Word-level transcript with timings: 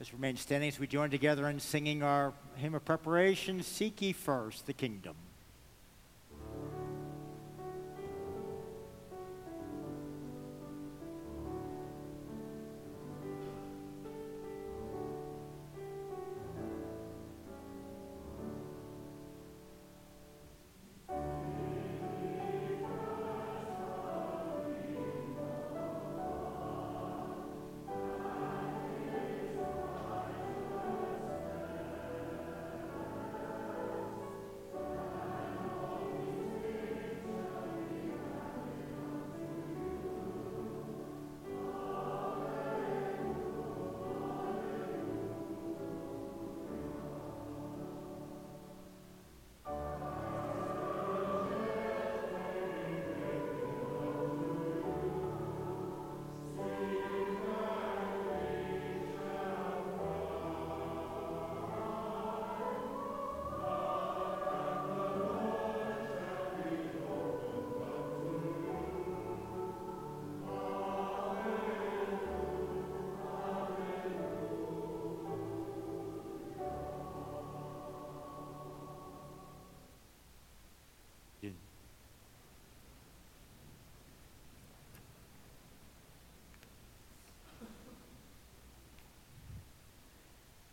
Let's 0.00 0.14
remain 0.14 0.36
standing 0.36 0.70
as 0.70 0.80
we 0.80 0.86
join 0.86 1.10
together 1.10 1.46
in 1.50 1.60
singing 1.60 2.02
our 2.02 2.32
hymn 2.56 2.74
of 2.74 2.86
preparation 2.86 3.62
Seek 3.62 4.00
ye 4.00 4.14
first 4.14 4.64
the 4.64 4.72
kingdom. 4.72 5.14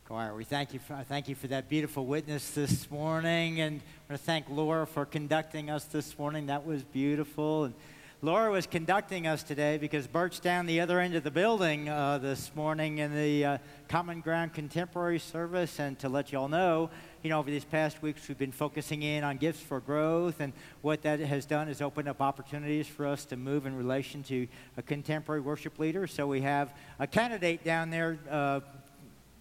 We 0.09 0.45
thank 0.45 0.73
you. 0.73 0.79
For, 0.79 1.03
thank 1.09 1.27
you 1.27 1.35
for 1.35 1.47
that 1.47 1.67
beautiful 1.67 2.05
witness 2.05 2.51
this 2.51 2.89
morning, 2.89 3.59
and 3.59 3.81
I 3.81 4.13
want 4.13 4.21
to 4.21 4.25
thank 4.25 4.45
Laura 4.49 4.87
for 4.87 5.05
conducting 5.05 5.69
us 5.69 5.83
this 5.83 6.17
morning. 6.17 6.45
That 6.45 6.65
was 6.65 6.81
beautiful. 6.81 7.65
And 7.65 7.73
Laura 8.21 8.49
was 8.49 8.67
conducting 8.67 9.27
us 9.27 9.43
today 9.43 9.77
because 9.77 10.07
Bert's 10.07 10.39
down 10.39 10.65
the 10.65 10.79
other 10.79 11.01
end 11.01 11.15
of 11.15 11.25
the 11.25 11.31
building 11.31 11.89
uh, 11.89 12.19
this 12.19 12.55
morning 12.55 12.99
in 12.99 13.13
the 13.13 13.43
uh, 13.43 13.57
Common 13.89 14.21
Ground 14.21 14.53
Contemporary 14.53 15.19
service. 15.19 15.77
And 15.77 15.99
to 15.99 16.07
let 16.07 16.31
you 16.31 16.39
all 16.39 16.47
know, 16.47 16.89
you 17.21 17.29
know, 17.29 17.39
over 17.39 17.51
these 17.51 17.65
past 17.65 18.01
weeks, 18.01 18.29
we've 18.29 18.37
been 18.37 18.53
focusing 18.53 19.03
in 19.03 19.25
on 19.25 19.35
gifts 19.35 19.59
for 19.59 19.81
growth, 19.81 20.39
and 20.39 20.53
what 20.83 21.01
that 21.01 21.19
has 21.19 21.45
done 21.45 21.67
is 21.67 21.81
opened 21.81 22.07
up 22.07 22.21
opportunities 22.21 22.87
for 22.87 23.05
us 23.05 23.25
to 23.25 23.35
move 23.35 23.65
in 23.65 23.75
relation 23.75 24.23
to 24.23 24.47
a 24.77 24.81
contemporary 24.81 25.41
worship 25.41 25.77
leader. 25.79 26.07
So 26.07 26.27
we 26.27 26.39
have 26.41 26.73
a 26.97 27.07
candidate 27.07 27.65
down 27.65 27.89
there. 27.89 28.17
Uh, 28.31 28.61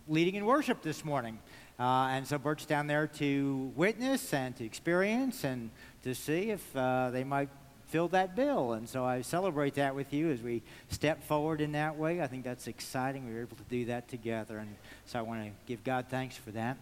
leading 0.09 0.37
in 0.37 0.45
worship 0.45 0.83
this 0.83 1.05
morning. 1.05 1.39
Uh, 1.79 2.09
and 2.11 2.27
so 2.27 2.39
Bert's 2.39 2.65
down 2.65 2.87
there 2.87 3.07
to 3.07 3.73
witness 3.75 4.33
and 4.33 4.57
to 4.57 4.65
experience 4.65 5.45
and 5.45 5.71
to 6.05 6.15
see 6.15 6.51
if 6.51 6.77
uh, 6.77 7.11
they 7.11 7.25
might 7.25 7.49
fill 7.89 8.09
that 8.09 8.35
bill. 8.35 8.73
And 8.73 8.89
so 8.89 9.05
I 9.05 9.23
celebrate 9.23 9.75
that 9.75 9.95
with 9.95 10.13
you 10.13 10.31
as 10.31 10.41
we 10.41 10.63
step 10.89 11.23
forward 11.25 11.61
in 11.61 11.73
that 11.73 11.97
way. 11.97 12.23
I 12.23 12.27
think 12.27 12.45
that's 12.45 12.67
exciting. 12.67 13.27
We 13.27 13.35
were 13.35 13.43
able 13.43 13.57
to 13.57 13.65
do 13.65 13.85
that 13.87 14.09
together. 14.09 14.59
And 14.59 14.77
so 15.07 15.19
I 15.19 15.23
want 15.23 15.45
to 15.45 15.51
give 15.67 15.85
God 15.85 16.07
thanks 16.09 16.37
for 16.37 16.51
that. 16.53 16.77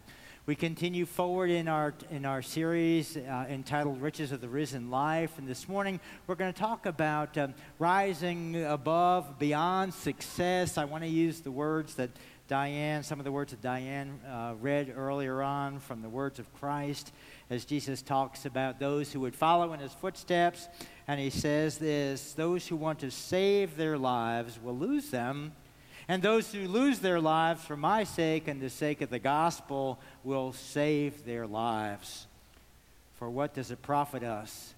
We 0.46 0.54
continue 0.54 1.06
forward 1.06 1.48
in 1.48 1.68
our, 1.68 1.94
in 2.10 2.26
our 2.26 2.42
series 2.42 3.16
uh, 3.16 3.46
entitled 3.48 4.02
Riches 4.02 4.30
of 4.30 4.42
the 4.42 4.48
Risen 4.48 4.90
Life. 4.90 5.38
And 5.38 5.48
this 5.48 5.70
morning 5.70 6.00
we're 6.26 6.34
going 6.34 6.52
to 6.52 6.58
talk 6.58 6.84
about 6.84 7.38
um, 7.38 7.54
rising 7.78 8.62
above, 8.62 9.38
beyond 9.38 9.94
success. 9.94 10.76
I 10.76 10.84
want 10.84 11.02
to 11.02 11.08
use 11.08 11.40
the 11.40 11.50
words 11.50 11.94
that 11.94 12.10
Diane, 12.47 13.03
some 13.03 13.19
of 13.19 13.25
the 13.25 13.32
words 13.32 13.53
that 13.53 13.62
Diane 13.62 14.21
uh, 14.28 14.53
read 14.60 14.93
earlier 14.94 15.43
on 15.43 15.78
from 15.78 16.03
the 16.03 16.10
words 16.10 16.38
of 16.38 16.53
Christ 16.55 17.10
as 17.49 17.65
Jesus 17.65 18.03
talks 18.03 18.44
about 18.44 18.78
those 18.78 19.10
who 19.10 19.21
would 19.21 19.34
follow 19.34 19.72
in 19.72 19.81
his 19.81 19.94
footsteps. 19.94 20.69
And 21.09 21.19
he 21.19 21.31
says 21.31 21.78
this 21.78 22.34
those 22.34 22.66
who 22.66 22.77
want 22.77 22.99
to 22.99 23.10
save 23.10 23.77
their 23.77 23.97
lives 23.97 24.59
will 24.62 24.77
lose 24.77 25.10
them, 25.10 25.53
and 26.06 26.22
those 26.22 26.53
who 26.53 26.69
lose 26.69 26.99
their 26.99 27.21
lives 27.21 27.65
for 27.65 27.78
my 27.78 28.05
sake 28.05 28.47
and 28.47 28.61
the 28.61 28.69
sake 28.69 29.00
of 29.00 29.09
the 29.09 29.19
gospel 29.19 29.99
will 30.22 30.53
save 30.53 31.25
their 31.25 31.47
lives. 31.47 32.26
For 33.15 33.31
what 33.31 33.55
does 33.55 33.71
it 33.71 33.81
profit 33.81 34.22
us 34.22 34.75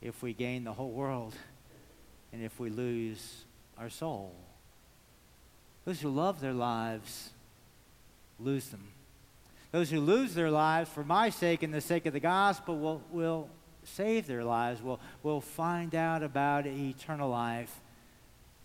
if 0.00 0.22
we 0.22 0.34
gain 0.34 0.62
the 0.62 0.72
whole 0.72 0.90
world 0.90 1.34
and 2.32 2.44
if 2.44 2.60
we 2.60 2.70
lose 2.70 3.44
our 3.76 3.90
soul? 3.90 4.36
Those 5.84 6.00
who 6.00 6.10
love 6.10 6.40
their 6.40 6.52
lives 6.52 7.30
lose 8.38 8.68
them. 8.68 8.88
Those 9.72 9.90
who 9.90 10.00
lose 10.00 10.34
their 10.34 10.50
lives 10.50 10.90
for 10.90 11.02
my 11.02 11.30
sake 11.30 11.62
and 11.62 11.72
the 11.72 11.80
sake 11.80 12.06
of 12.06 12.12
the 12.12 12.20
gospel 12.20 12.78
will, 12.78 13.02
will 13.10 13.48
save 13.84 14.26
their 14.26 14.44
lives, 14.44 14.82
will, 14.82 15.00
will 15.22 15.40
find 15.40 15.94
out 15.94 16.22
about 16.22 16.66
eternal 16.66 17.30
life. 17.30 17.80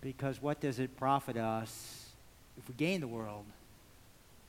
Because 0.02 0.42
what 0.42 0.60
does 0.60 0.80
it 0.80 0.96
profit 0.98 1.38
us 1.38 2.10
if 2.58 2.68
we 2.68 2.76
gain 2.76 3.02
the 3.02 3.08
world? 3.08 3.46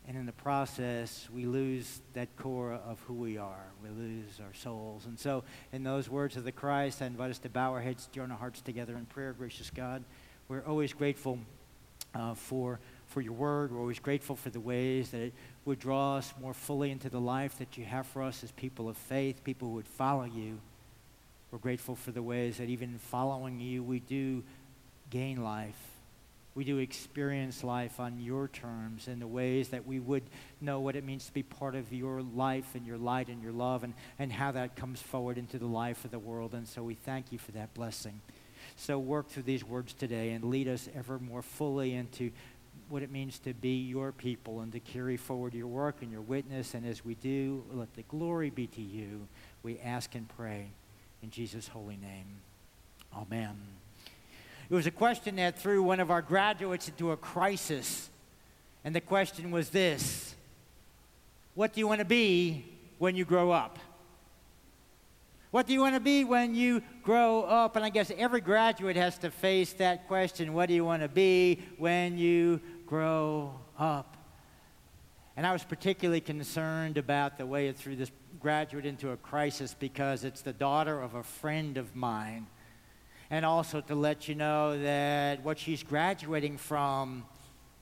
And 0.06 0.16
in 0.16 0.26
the 0.26 0.32
process, 0.32 1.28
we 1.34 1.44
lose 1.44 2.00
that 2.14 2.34
core 2.36 2.72
of 2.72 2.98
who 3.06 3.14
we 3.14 3.36
are. 3.36 3.66
We 3.82 3.90
lose 3.90 4.40
our 4.40 4.54
souls. 4.54 5.04
And 5.04 5.18
so, 5.18 5.44
in 5.70 5.84
those 5.84 6.08
words 6.08 6.36
of 6.36 6.44
the 6.44 6.52
Christ, 6.52 7.02
I 7.02 7.06
invite 7.06 7.30
us 7.30 7.38
to 7.40 7.50
bow 7.50 7.72
our 7.72 7.80
heads, 7.80 8.08
join 8.10 8.30
our 8.30 8.38
hearts 8.38 8.62
together 8.62 8.96
in 8.96 9.04
prayer. 9.04 9.34
Gracious 9.34 9.68
God, 9.68 10.02
we're 10.48 10.64
always 10.64 10.94
grateful 10.94 11.38
uh, 12.14 12.34
for, 12.34 12.80
for 13.06 13.20
your 13.20 13.32
word. 13.32 13.72
We're 13.72 13.80
always 13.80 13.98
grateful 13.98 14.36
for 14.36 14.50
the 14.50 14.60
ways 14.60 15.10
that 15.10 15.20
it 15.20 15.34
would 15.64 15.78
draw 15.78 16.16
us 16.16 16.32
more 16.40 16.54
fully 16.54 16.90
into 16.90 17.10
the 17.10 17.20
life 17.20 17.58
that 17.58 17.76
you 17.76 17.84
have 17.84 18.06
for 18.06 18.22
us 18.22 18.42
as 18.42 18.50
people 18.52 18.88
of 18.88 18.96
faith, 18.96 19.44
people 19.44 19.68
who 19.68 19.74
would 19.74 19.88
follow 19.88 20.24
you. 20.24 20.58
We're 21.50 21.58
grateful 21.58 21.96
for 21.96 22.10
the 22.10 22.22
ways 22.22 22.58
that 22.58 22.68
even 22.68 22.98
following 22.98 23.60
you, 23.60 23.82
we 23.82 24.00
do 24.00 24.42
gain 25.10 25.42
life. 25.42 25.78
We 26.54 26.64
do 26.64 26.78
experience 26.78 27.62
life 27.62 28.00
on 28.00 28.18
your 28.18 28.48
terms 28.48 29.06
in 29.06 29.20
the 29.20 29.28
ways 29.28 29.68
that 29.68 29.86
we 29.86 30.00
would 30.00 30.24
know 30.60 30.80
what 30.80 30.96
it 30.96 31.04
means 31.04 31.26
to 31.26 31.32
be 31.32 31.44
part 31.44 31.76
of 31.76 31.92
your 31.92 32.20
life 32.20 32.74
and 32.74 32.84
your 32.84 32.98
light 32.98 33.28
and 33.28 33.40
your 33.40 33.52
love 33.52 33.84
and, 33.84 33.94
and 34.18 34.32
how 34.32 34.50
that 34.50 34.74
comes 34.74 35.00
forward 35.00 35.38
into 35.38 35.58
the 35.58 35.66
life 35.66 36.04
of 36.04 36.10
the 36.10 36.18
world. 36.18 36.54
And 36.54 36.66
so 36.66 36.82
we 36.82 36.94
thank 36.94 37.30
you 37.30 37.38
for 37.38 37.52
that 37.52 37.74
blessing. 37.74 38.20
So 38.80 38.96
work 38.96 39.28
through 39.28 39.42
these 39.42 39.64
words 39.64 39.92
today 39.92 40.30
and 40.30 40.44
lead 40.44 40.68
us 40.68 40.88
ever 40.94 41.18
more 41.18 41.42
fully 41.42 41.94
into 41.94 42.30
what 42.88 43.02
it 43.02 43.10
means 43.10 43.40
to 43.40 43.52
be 43.52 43.76
your 43.76 44.12
people 44.12 44.60
and 44.60 44.70
to 44.70 44.78
carry 44.78 45.16
forward 45.16 45.52
your 45.52 45.66
work 45.66 45.96
and 46.00 46.12
your 46.12 46.20
witness. 46.20 46.74
And 46.74 46.86
as 46.86 47.04
we 47.04 47.16
do, 47.16 47.64
let 47.72 47.92
the 47.96 48.02
glory 48.02 48.50
be 48.50 48.68
to 48.68 48.80
you. 48.80 49.26
We 49.64 49.80
ask 49.80 50.14
and 50.14 50.28
pray 50.28 50.68
in 51.24 51.30
Jesus' 51.30 51.66
holy 51.66 51.96
name. 51.96 52.40
Amen. 53.12 53.58
It 54.70 54.74
was 54.74 54.86
a 54.86 54.92
question 54.92 55.36
that 55.36 55.58
threw 55.58 55.82
one 55.82 55.98
of 55.98 56.12
our 56.12 56.22
graduates 56.22 56.86
into 56.86 57.10
a 57.10 57.16
crisis. 57.16 58.08
And 58.84 58.94
the 58.94 59.00
question 59.00 59.50
was 59.50 59.70
this 59.70 60.36
What 61.56 61.72
do 61.72 61.80
you 61.80 61.88
want 61.88 61.98
to 61.98 62.06
be 62.06 62.64
when 62.98 63.16
you 63.16 63.24
grow 63.24 63.50
up? 63.50 63.80
What 65.50 65.66
do 65.66 65.72
you 65.72 65.80
want 65.80 65.94
to 65.94 66.00
be 66.00 66.24
when 66.24 66.54
you 66.54 66.82
grow 67.02 67.42
up? 67.42 67.76
And 67.76 67.84
I 67.84 67.88
guess 67.88 68.12
every 68.18 68.42
graduate 68.42 68.96
has 68.96 69.16
to 69.18 69.30
face 69.30 69.72
that 69.74 70.06
question 70.06 70.52
what 70.52 70.66
do 70.68 70.74
you 70.74 70.84
want 70.84 71.02
to 71.02 71.08
be 71.08 71.62
when 71.78 72.18
you 72.18 72.60
grow 72.86 73.54
up? 73.78 74.16
And 75.36 75.46
I 75.46 75.52
was 75.52 75.64
particularly 75.64 76.20
concerned 76.20 76.98
about 76.98 77.38
the 77.38 77.46
way 77.46 77.68
it 77.68 77.76
threw 77.76 77.96
this 77.96 78.10
graduate 78.40 78.84
into 78.84 79.10
a 79.10 79.16
crisis 79.16 79.74
because 79.78 80.22
it's 80.24 80.42
the 80.42 80.52
daughter 80.52 81.00
of 81.00 81.14
a 81.14 81.22
friend 81.22 81.78
of 81.78 81.96
mine. 81.96 82.46
And 83.30 83.46
also 83.46 83.80
to 83.80 83.94
let 83.94 84.28
you 84.28 84.34
know 84.34 84.82
that 84.82 85.42
what 85.44 85.58
she's 85.58 85.82
graduating 85.82 86.58
from 86.58 87.24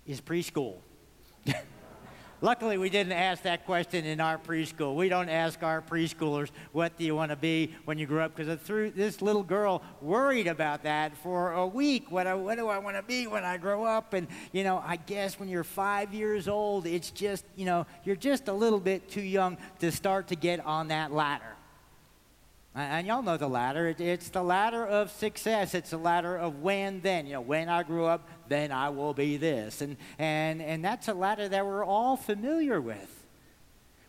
is 0.07 0.21
preschool. 0.21 0.77
Luckily, 2.43 2.77
we 2.77 2.91
didn't 2.91 3.15
ask 3.15 3.45
that 3.45 3.65
question 3.65 4.05
in 4.05 4.21
our 4.21 4.37
preschool. 4.37 4.95
We 4.95 5.09
don't 5.09 5.31
ask 5.31 5.63
our 5.63 5.81
preschoolers, 5.81 6.51
what 6.73 6.97
do 6.99 7.05
you 7.05 7.17
want 7.17 7.31
to 7.31 7.37
be 7.37 7.75
when 7.87 7.97
you 7.97 8.05
grow 8.05 8.27
up? 8.27 8.37
Because 8.37 8.59
this 8.95 9.23
little 9.23 9.43
girl 9.43 9.83
worried 10.03 10.47
about 10.47 10.83
that 10.83 11.17
for 11.17 11.53
a 11.53 11.67
week. 11.67 12.11
What, 12.11 12.27
I, 12.27 12.35
what 12.35 12.59
do 12.59 12.69
I 12.69 12.77
want 12.77 12.97
to 12.97 13.03
be 13.03 13.27
when 13.27 13.43
I 13.43 13.57
grow 13.57 13.85
up? 13.85 14.13
And, 14.13 14.29
you 14.53 14.65
know, 14.65 14.83
I 14.85 14.97
guess 14.97 15.41
when 15.41 15.49
you're 15.49 15.65
five 15.65 16.13
years 16.13 16.47
old, 16.47 16.87
it's 16.87 17.11
just, 17.11 17.47
you 17.57 17.65
know, 17.65 17.87
you're 18.05 18.17
just 18.17 18.49
a 18.49 18.53
little 18.53 18.81
bit 18.81 19.09
too 19.09 19.23
young 19.23 19.57
to 19.79 19.91
start 19.91 20.29
to 20.29 20.37
get 20.37 20.61
on 20.61 20.89
that 20.89 21.13
ladder. 21.13 21.57
And 22.75 23.07
y'all 23.07 23.23
know 23.23 23.39
the 23.39 23.49
ladder. 23.49 23.95
It's 23.99 24.29
the 24.29 24.43
ladder 24.43 24.87
of 24.87 25.11
success. 25.11 25.75
It's 25.75 25.89
the 25.89 25.97
ladder 25.97 26.37
of 26.37 26.61
when, 26.61 27.01
then. 27.01 27.25
You 27.25 27.33
know, 27.33 27.41
when 27.41 27.71
I 27.71 27.83
grew 27.83 28.05
up, 28.05 28.29
then 28.49 28.73
I 28.73 28.91
will 28.91 29.15
be 29.15 29.37
this. 29.37 29.81
And, 29.81 29.97
and, 30.19 30.63
and 30.63 30.85
that's 30.85 31.09
a 31.09 31.15
ladder 31.15 31.49
that 31.49 31.67
we're 31.67 31.85
all 31.85 32.17
familiar 32.17 32.81
with. 32.81 33.13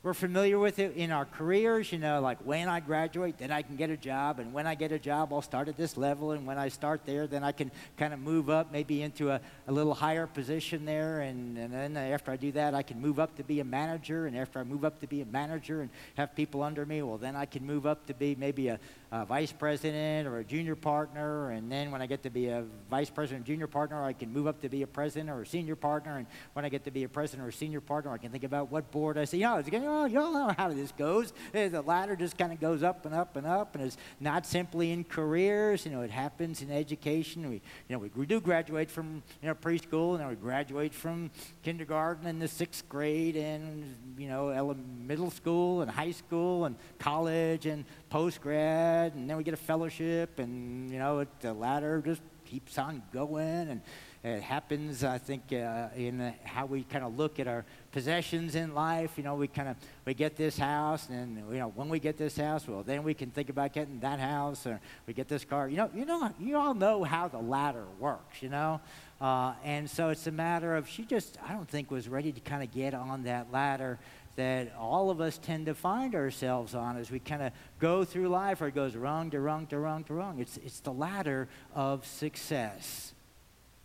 We're 0.03 0.13
familiar 0.13 0.57
with 0.57 0.79
it 0.79 0.95
in 0.95 1.11
our 1.11 1.25
careers, 1.25 1.91
you 1.91 1.99
know, 1.99 2.21
like 2.21 2.37
when 2.45 2.69
I 2.69 2.79
graduate, 2.79 3.39
then 3.39 3.51
I 3.51 3.61
can 3.61 3.75
get 3.75 3.89
a 3.89 3.97
job. 3.97 4.39
And 4.39 4.53
when 4.53 4.65
I 4.65 4.73
get 4.73 4.93
a 4.93 4.99
job, 4.99 5.33
I'll 5.33 5.41
start 5.41 5.67
at 5.67 5.75
this 5.75 5.97
level. 5.97 6.31
And 6.31 6.47
when 6.47 6.57
I 6.57 6.69
start 6.69 7.01
there, 7.05 7.27
then 7.27 7.43
I 7.43 7.51
can 7.51 7.71
kind 7.97 8.13
of 8.13 8.19
move 8.21 8.49
up 8.49 8.71
maybe 8.71 9.01
into 9.01 9.31
a, 9.31 9.41
a 9.67 9.71
little 9.73 9.93
higher 9.93 10.25
position 10.25 10.85
there. 10.85 11.21
And, 11.21 11.57
and 11.57 11.73
then 11.73 11.97
after 11.97 12.31
I 12.31 12.37
do 12.37 12.53
that, 12.53 12.73
I 12.73 12.83
can 12.83 13.01
move 13.01 13.19
up 13.19 13.35
to 13.35 13.43
be 13.43 13.59
a 13.59 13.65
manager. 13.65 14.27
And 14.27 14.37
after 14.37 14.59
I 14.59 14.63
move 14.63 14.85
up 14.85 15.01
to 15.01 15.07
be 15.07 15.19
a 15.19 15.25
manager 15.25 15.81
and 15.81 15.89
have 16.15 16.33
people 16.35 16.63
under 16.63 16.85
me, 16.85 17.01
well, 17.01 17.17
then 17.17 17.35
I 17.35 17.45
can 17.45 17.65
move 17.65 17.85
up 17.85 18.05
to 18.05 18.13
be 18.13 18.33
maybe 18.35 18.69
a, 18.69 18.79
a 19.11 19.25
vice 19.25 19.51
president 19.51 20.27
or 20.27 20.39
a 20.39 20.43
junior 20.43 20.75
partner. 20.75 21.51
And 21.51 21.71
then 21.71 21.91
when 21.91 22.01
I 22.01 22.07
get 22.07 22.23
to 22.23 22.29
be 22.29 22.47
a 22.47 22.65
vice 22.89 23.09
president, 23.09 23.45
or 23.45 23.47
junior 23.47 23.67
partner, 23.67 24.03
I 24.03 24.13
can 24.13 24.31
move 24.31 24.47
up 24.47 24.61
to 24.61 24.69
be 24.69 24.81
a 24.81 24.87
president 24.87 25.29
or 25.29 25.41
a 25.41 25.45
senior 25.45 25.75
partner. 25.75 26.17
And 26.17 26.27
when 26.53 26.65
I 26.65 26.69
get 26.69 26.83
to 26.85 26.91
be 26.91 27.03
a 27.03 27.09
president 27.09 27.45
or 27.45 27.49
a 27.49 27.53
senior 27.53 27.81
partner, 27.81 28.11
I 28.11 28.17
can 28.17 28.31
think 28.31 28.43
about 28.43 28.71
what 28.71 28.91
board 28.91 29.17
I 29.17 29.25
see. 29.25 29.37
You 29.37 29.79
know, 29.79 30.05
you 30.05 30.19
all 30.19 30.33
know 30.33 30.53
how 30.57 30.69
this 30.69 30.91
goes. 30.91 31.33
The 31.53 31.81
ladder 31.81 32.15
just 32.15 32.37
kind 32.37 32.51
of 32.51 32.59
goes 32.59 32.83
up 32.83 33.05
and 33.05 33.15
up 33.15 33.35
and 33.35 33.47
up, 33.47 33.75
and 33.75 33.83
it's 33.83 33.97
not 34.19 34.45
simply 34.45 34.91
in 34.91 35.03
careers. 35.03 35.85
You 35.85 35.91
know, 35.91 36.01
it 36.01 36.11
happens 36.11 36.61
in 36.61 36.71
education. 36.71 37.49
We, 37.49 37.55
you 37.55 37.61
know, 37.89 37.99
we, 37.99 38.09
we 38.15 38.25
do 38.25 38.41
graduate 38.41 38.91
from 38.91 39.23
you 39.41 39.47
know 39.47 39.55
preschool, 39.55 40.11
and 40.11 40.21
then 40.21 40.27
we 40.27 40.35
graduate 40.35 40.93
from 40.93 41.31
kindergarten 41.63 42.27
and 42.27 42.41
the 42.41 42.47
sixth 42.47 42.87
grade, 42.89 43.35
and 43.37 43.95
you 44.17 44.27
know, 44.27 44.75
middle 44.99 45.31
school 45.31 45.81
and 45.81 45.89
high 45.89 46.11
school 46.11 46.65
and 46.65 46.75
college 46.99 47.65
and 47.65 47.85
post 48.09 48.41
grad, 48.41 48.96
and 49.05 49.29
then 49.29 49.37
we 49.37 49.43
get 49.43 49.53
a 49.53 49.57
fellowship, 49.57 50.39
and 50.39 50.91
you 50.91 50.99
know, 50.99 51.19
it, 51.19 51.29
the 51.41 51.53
ladder 51.53 52.01
just 52.05 52.21
keeps 52.45 52.77
on 52.77 53.03
going 53.11 53.69
and 53.69 53.81
it 54.23 54.41
happens, 54.41 55.03
I 55.03 55.19
think, 55.19 55.53
uh, 55.53 55.89
in 55.95 56.33
how 56.43 56.65
we 56.65 56.83
kind 56.83 57.05
of 57.05 57.17
look 57.17 57.39
at 57.39 57.47
our 57.47 57.63
possessions 57.91 58.55
in 58.55 58.73
life. 58.73 59.11
You 59.15 59.23
know, 59.23 59.35
we 59.35 59.47
kind 59.47 59.69
of 59.69 59.77
we 60.05 60.13
get 60.13 60.35
this 60.35 60.57
house, 60.57 61.07
and 61.09 61.37
you 61.37 61.59
know, 61.59 61.69
when 61.75 61.87
we 61.87 61.99
get 61.99 62.17
this 62.17 62.35
house, 62.35 62.67
well, 62.67 62.83
then 62.83 63.03
we 63.03 63.13
can 63.13 63.29
think 63.29 63.49
about 63.49 63.73
getting 63.73 63.99
that 63.99 64.19
house, 64.19 64.65
or 64.65 64.81
we 65.05 65.13
get 65.13 65.27
this 65.27 65.45
car. 65.45 65.69
You 65.69 65.77
know, 65.77 65.89
you 65.93 66.05
know, 66.05 66.33
you 66.39 66.57
all 66.57 66.73
know 66.73 67.03
how 67.03 67.27
the 67.27 67.37
ladder 67.37 67.85
works. 67.99 68.41
You 68.41 68.49
know, 68.49 68.81
uh, 69.21 69.53
and 69.63 69.89
so 69.89 70.09
it's 70.09 70.27
a 70.27 70.31
matter 70.31 70.75
of 70.75 70.89
she 70.89 71.03
just, 71.05 71.37
I 71.47 71.53
don't 71.53 71.69
think, 71.69 71.91
was 71.91 72.09
ready 72.09 72.31
to 72.31 72.41
kind 72.41 72.63
of 72.63 72.71
get 72.71 72.93
on 72.93 73.23
that 73.23 73.51
ladder 73.51 73.99
that 74.37 74.73
all 74.79 75.09
of 75.09 75.19
us 75.19 75.37
tend 75.37 75.65
to 75.65 75.75
find 75.75 76.15
ourselves 76.15 76.73
on 76.73 76.97
as 76.97 77.11
we 77.11 77.19
kind 77.19 77.41
of 77.41 77.51
go 77.79 78.05
through 78.05 78.29
life, 78.29 78.61
or 78.61 78.67
it 78.67 78.75
goes 78.75 78.95
wrong 78.95 79.29
to 79.31 79.39
wrong 79.39 79.67
to 79.67 79.77
wrong 79.77 80.03
to 80.05 80.13
wrong. 80.13 80.39
It's, 80.39 80.57
it's 80.57 80.79
the 80.79 80.93
ladder 80.93 81.49
of 81.75 82.05
success 82.05 83.13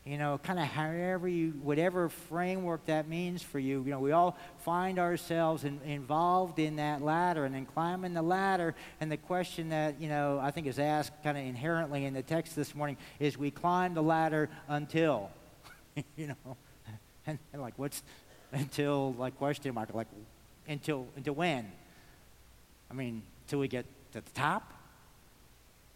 you 0.05 0.19
know, 0.19 0.39
kind 0.39 0.59
of 0.59 0.67
however 0.67 1.29
you, 1.29 1.51
whatever 1.63 2.09
framework 2.09 2.87
that 2.87 3.09
means 3.09 3.41
for 3.41 3.61
you. 3.61 3.85
You 3.85 3.91
know, 3.93 4.01
we 4.01 4.11
all 4.11 4.37
find 4.59 4.99
ourselves 4.99 5.63
in, 5.63 5.81
involved 5.85 6.59
in 6.59 6.77
that 6.77 7.03
ladder 7.03 7.45
and 7.45 7.55
then 7.55 7.67
climbing 7.67 8.13
the 8.13 8.23
ladder. 8.23 8.75
And 9.01 9.13
the 9.13 9.17
question 9.17 9.69
that, 9.69 10.01
you 10.01 10.09
know, 10.09 10.41
I 10.43 10.51
think 10.51 10.67
is 10.67 10.81
asked 10.81 11.13
kind 11.23 11.39
of 11.39 11.45
inherently 11.45 12.05
in 12.05 12.15
the 12.15 12.23
text 12.23 12.57
this 12.57 12.75
morning 12.75 12.97
is 13.21 13.39
we 13.39 13.53
climb 13.53 13.95
the 13.95 14.03
ladder 14.03 14.49
until, 14.67 15.31
you 16.17 16.27
know, 16.27 16.57
and, 17.27 17.39
and 17.53 17.63
like 17.63 17.75
what's 17.77 18.03
until, 18.51 19.13
like 19.15 19.39
question 19.39 19.73
mark, 19.73 19.95
like 19.95 20.09
until, 20.69 21.07
until 21.17 21.35
when? 21.35 21.71
I 22.91 22.95
mean, 22.95 23.23
until 23.45 23.61
we 23.61 23.69
get 23.69 23.87
to 24.13 24.21
the 24.21 24.31
top? 24.31 24.73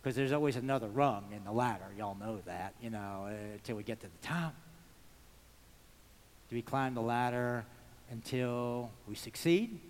because 0.06 0.14
there's 0.14 0.30
always 0.30 0.54
another 0.54 0.86
rung 0.86 1.24
in 1.32 1.42
the 1.42 1.50
ladder. 1.50 1.86
Y'all 1.98 2.14
know 2.14 2.38
that, 2.46 2.74
you 2.80 2.90
know, 2.90 3.26
uh, 3.26 3.54
until 3.54 3.74
we 3.74 3.82
get 3.82 3.98
to 3.98 4.06
the 4.06 4.28
top. 4.28 4.54
Do 6.48 6.54
we 6.54 6.62
climb 6.62 6.94
the 6.94 7.00
ladder 7.00 7.64
until 8.12 8.92
we 9.08 9.16
succeed? 9.16 9.80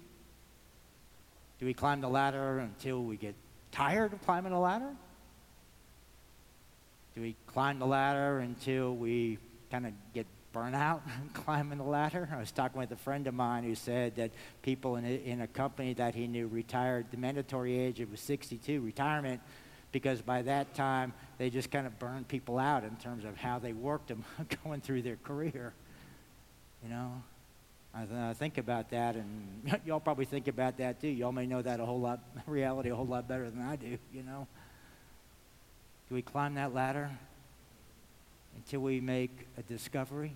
Do 1.61 1.67
we 1.67 1.75
climb 1.75 2.01
the 2.01 2.09
ladder 2.09 2.61
until 2.61 3.05
we 3.05 3.19
get 3.19 3.35
tired 3.73 4.15
of 4.15 4.23
climbing 4.25 4.53
the 4.53 4.59
ladder? 4.59 4.89
Do 7.15 7.21
we 7.21 7.37
climb 7.49 7.79
the 7.79 7.85
ladder 7.85 8.39
until 8.39 8.97
we 8.97 9.37
kind 9.71 9.87
of 9.87 9.93
get 10.15 10.25
burnt 10.57 10.75
out 10.75 11.03
climbing 11.35 11.77
the 11.77 11.85
ladder? 11.85 12.31
I 12.33 12.39
was 12.39 12.51
talking 12.51 12.79
with 12.79 12.91
a 12.91 12.97
friend 12.97 13.27
of 13.27 13.35
mine 13.35 13.63
who 13.65 13.75
said 13.75 14.17
that 14.17 14.31
people 14.63 14.97
in 14.97 15.05
a, 15.05 15.15
in 15.15 15.43
a 15.43 15.47
company 15.47 15.93
that 15.95 16.15
he 16.15 16.27
knew 16.27 16.47
retired, 16.47 17.05
the 17.11 17.19
mandatory 17.19 17.79
age 17.79 18.01
it 18.01 18.11
was 18.11 18.21
62, 18.21 18.81
retirement 18.81 19.43
because 19.93 20.23
by 20.23 20.41
that 20.43 20.75
time 20.75 21.13
they 21.37 21.51
just 21.51 21.71
kind 21.71 21.87
of 21.87 21.99
burned 21.99 22.27
people 22.27 22.59
out 22.59 22.85
in 22.85 22.97
terms 22.97 23.27
of 23.27 23.37
how 23.37 23.59
they 23.59 23.75
worked 23.75 24.09
them 24.09 24.25
going 24.65 24.81
through 24.81 25.03
their 25.03 25.17
career. 25.17 25.75
You 26.83 26.89
know, 26.89 27.23
I, 27.95 28.05
th- 28.07 28.19
I 28.19 28.33
think 28.33 28.57
about 28.57 28.89
that, 28.91 29.15
and 29.15 29.81
y'all 29.85 30.01
probably 30.01 30.25
think 30.25 30.49
about 30.49 30.79
that 30.79 31.03
too. 31.03 31.09
Y'all 31.09 31.33
may 31.33 31.47
know 31.47 31.61
that 31.61 31.81
a 31.81 31.85
whole 31.85 32.01
lot, 32.01 32.21
reality 32.47 32.89
a 32.89 32.97
whole 32.97 33.07
lot 33.07 33.29
better 33.29 33.51
than 33.51 33.61
I 33.61 33.77
do. 33.77 33.99
You 34.11 34.23
know, 34.23 34.47
do 36.09 36.15
we 36.15 36.23
climb 36.23 36.55
that 36.55 36.73
ladder 36.73 37.11
until 38.57 38.81
we 38.81 39.03
make 39.03 39.47
a 39.59 39.63
discovery? 39.63 40.33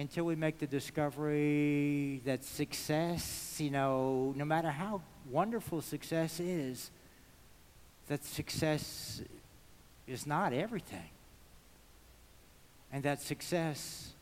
Until 0.00 0.24
we 0.24 0.34
make 0.34 0.58
the 0.58 0.66
discovery 0.66 2.22
that 2.24 2.42
success, 2.42 3.56
you 3.58 3.70
know, 3.70 4.32
no 4.34 4.46
matter 4.46 4.70
how 4.70 5.02
wonderful 5.30 5.82
success 5.82 6.40
is, 6.40 6.90
that 8.08 8.24
success 8.24 9.20
is 10.06 10.26
not 10.26 10.54
everything. 10.54 11.10
And 12.90 13.02
that 13.02 13.20
success 13.20 14.14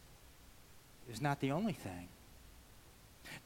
is 1.09 1.23
not 1.23 1.39
the 1.39 1.53
only 1.53 1.75
thing 1.75 2.09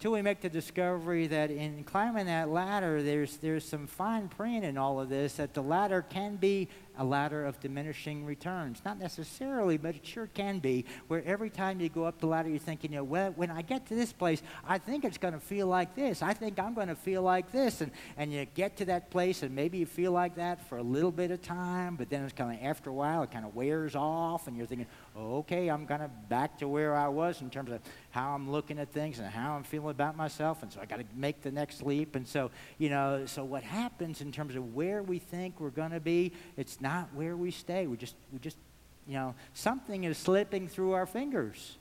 till 0.03 0.11
we 0.13 0.23
make 0.23 0.41
the 0.41 0.49
discovery 0.49 1.29
that 1.29 1.51
in 1.51 1.85
climbing 1.85 2.27
that 2.27 2.49
ladder, 2.49 3.03
there's, 3.03 3.37
there's 3.37 3.65
some 3.65 3.87
fine 3.87 4.29
print 4.29 4.65
in 4.65 4.77
all 4.77 5.01
of 5.01 5.09
this 5.09 5.35
that 5.35 5.55
the 5.55 5.63
ladder 5.63 6.03
can 6.03 6.37
be 6.37 6.69
a 6.99 7.05
ladder 7.05 7.45
of 7.45 7.59
diminishing 7.61 8.25
returns. 8.25 8.83
Not 8.85 8.99
necessarily, 8.99 9.79
but 9.79 9.97
it 9.97 10.07
sure 10.07 10.27
can 10.27 10.59
be, 10.59 10.85
where 11.09 11.23
every 11.25 11.51
time 11.51 11.81
you 11.81 11.89
go 11.89 12.05
up 12.05 12.21
the 12.21 12.27
ladder, 12.27 12.49
you're 12.49 12.59
thinking, 12.59 12.93
you 12.93 12.99
know, 12.99 13.05
well, 13.05 13.33
when 13.33 13.51
I 13.51 13.63
get 13.63 13.87
to 13.87 13.95
this 13.95 14.13
place, 14.13 14.43
I 14.67 14.79
think 14.79 15.05
it's 15.05 15.19
going 15.19 15.35
to 15.35 15.41
feel 15.41 15.67
like 15.67 15.95
this. 15.95 16.23
I 16.23 16.35
think 16.35 16.59
I'm 16.59 16.75
going 16.75 16.89
to 16.89 16.95
feel 16.95 17.23
like 17.23 17.51
this. 17.51 17.81
And, 17.81 17.91
and 18.17 18.33
you 18.33 18.45
get 18.45 18.77
to 18.79 18.85
that 18.87 19.11
place, 19.11 19.43
and 19.43 19.55
maybe 19.55 19.79
you 19.79 19.87
feel 19.87 20.13
like 20.13 20.37
that 20.37 20.69
for 20.69 20.79
a 20.79 20.83
little 20.83 21.13
bit 21.13 21.31
of 21.31 21.41
time, 21.41 21.97
but 21.97 22.11
then 22.11 22.25
it's 22.25 22.33
kind 22.33 22.59
of 22.59 22.65
after 22.65 22.91
a 22.91 22.95
while, 22.95 23.23
it 23.23 23.31
kind 23.31 23.45
of 23.45 23.55
wears 23.55 23.95
off, 23.95 24.47
and 24.47 24.57
you're 24.57 24.67
thinking, 24.67 24.87
okay, 25.17 25.69
I'm 25.69 25.87
kind 25.87 26.03
of 26.03 26.29
back 26.29 26.59
to 26.59 26.69
where 26.69 26.95
I 26.95 27.09
was 27.09 27.41
in 27.41 27.51
terms 27.51 27.71
of 27.71 27.81
how 28.11 28.35
I'm 28.35 28.51
looking 28.51 28.79
at 28.79 28.93
things 28.93 29.19
and 29.19 29.29
how 29.29 29.55
I'm 29.55 29.63
feeling 29.63 29.91
about 29.91 30.17
myself. 30.17 30.63
And 30.63 30.73
so 30.73 30.81
I 30.81 30.87
got 30.87 30.99
to 30.99 31.05
make 31.15 31.43
the 31.43 31.51
next 31.51 31.83
leap. 31.83 32.17
And 32.17 32.27
so, 32.27 32.51
you 32.79 32.91
know, 32.91 33.25
so 33.27 33.45
what 33.45 33.63
happens 33.63 34.21
in 34.21 34.33
terms 34.33 34.57
of 34.57 34.75
where 34.75 35.03
we 35.03 35.19
think 35.19 35.61
we're 35.61 35.71
going 35.71 35.93
to 35.93 36.01
be, 36.01 36.33
it's 36.57 36.81
not 36.83 37.09
where 37.15 37.37
we 37.37 37.51
stay. 37.51 37.87
We 37.87 37.97
just, 37.97 38.17
we 38.33 38.39
just, 38.39 38.59
you 39.07 39.15
know, 39.15 39.35
something 39.55 40.05
is 40.05 40.19
slipping 40.19 40.69
through 40.69 40.93
our 40.93 41.07
fingers. 41.07 41.79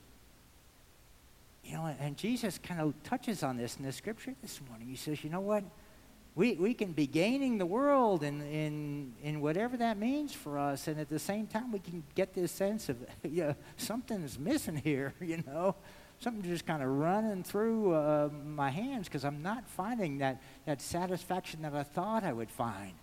You 1.66 1.74
know, 1.74 1.96
and 2.00 2.16
Jesus 2.16 2.58
kind 2.58 2.80
of 2.80 2.94
touches 3.04 3.44
on 3.44 3.58
this 3.58 3.78
in 3.78 3.84
the 3.84 3.92
scripture 3.92 4.34
this 4.42 4.60
morning. 4.70 4.88
He 4.88 4.96
says, 4.96 5.24
you 5.24 5.30
know 5.30 5.42
what? 5.42 5.64
We, 6.34 6.54
we 6.54 6.74
can 6.74 6.94
be 6.94 7.08
gaining 7.08 7.58
the 7.58 7.66
world 7.66 8.24
in, 8.24 8.42
in, 8.42 9.14
in 9.22 9.42
whatever 9.42 9.76
that 9.78 9.98
means 9.98 10.34
for 10.34 10.58
us, 10.58 10.88
and 10.88 10.98
at 10.98 11.10
the 11.10 11.20
same 11.20 11.46
time, 11.46 11.74
we 11.74 11.80
can 11.80 12.04
get 12.16 12.34
this 12.34 12.54
sense 12.54 12.88
of, 12.88 12.98
know, 13.44 13.56
something's 13.76 14.40
missing 14.40 14.78
here, 14.78 15.14
you 15.22 15.44
know 15.46 15.76
something 16.22 16.44
just 16.44 16.68
kind 16.68 16.84
of 16.84 16.90
running 16.90 17.44
through 17.44 17.94
uh, 17.94 18.30
my 18.46 18.70
hands 18.70 19.08
because 19.08 19.26
I'm 19.26 19.42
not 19.42 19.68
finding 19.68 20.20
that, 20.20 20.40
that 20.66 20.80
satisfaction 20.80 21.64
that 21.64 21.74
I 21.74 21.82
thought 21.84 22.24
I 22.24 22.32
would 22.32 22.52
find. 22.52 22.94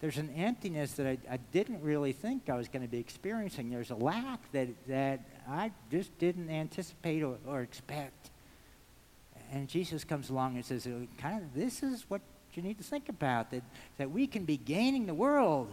There's 0.00 0.16
an 0.16 0.30
emptiness 0.34 0.92
that 0.92 1.06
I, 1.06 1.18
I 1.30 1.36
didn't 1.52 1.82
really 1.82 2.12
think 2.12 2.48
I 2.48 2.56
was 2.56 2.68
going 2.68 2.82
to 2.82 2.88
be 2.88 2.98
experiencing. 2.98 3.70
There's 3.70 3.90
a 3.90 3.96
lack 3.96 4.40
that, 4.52 4.68
that 4.88 5.20
I 5.48 5.72
just 5.90 6.18
didn't 6.18 6.48
anticipate 6.48 7.22
or, 7.22 7.36
or 7.46 7.60
expect. 7.60 8.30
And 9.52 9.68
Jesus 9.68 10.04
comes 10.04 10.30
along 10.30 10.56
and 10.56 10.64
says, 10.64 10.86
uh, 10.86 10.90
kind 11.18 11.42
of, 11.42 11.54
this 11.54 11.82
is 11.82 12.06
what 12.08 12.22
you 12.54 12.62
need 12.62 12.78
to 12.78 12.84
think 12.84 13.08
about 13.08 13.50
that, 13.50 13.62
that 13.98 14.10
we 14.10 14.26
can 14.26 14.44
be 14.44 14.56
gaining 14.56 15.06
the 15.06 15.14
world 15.14 15.72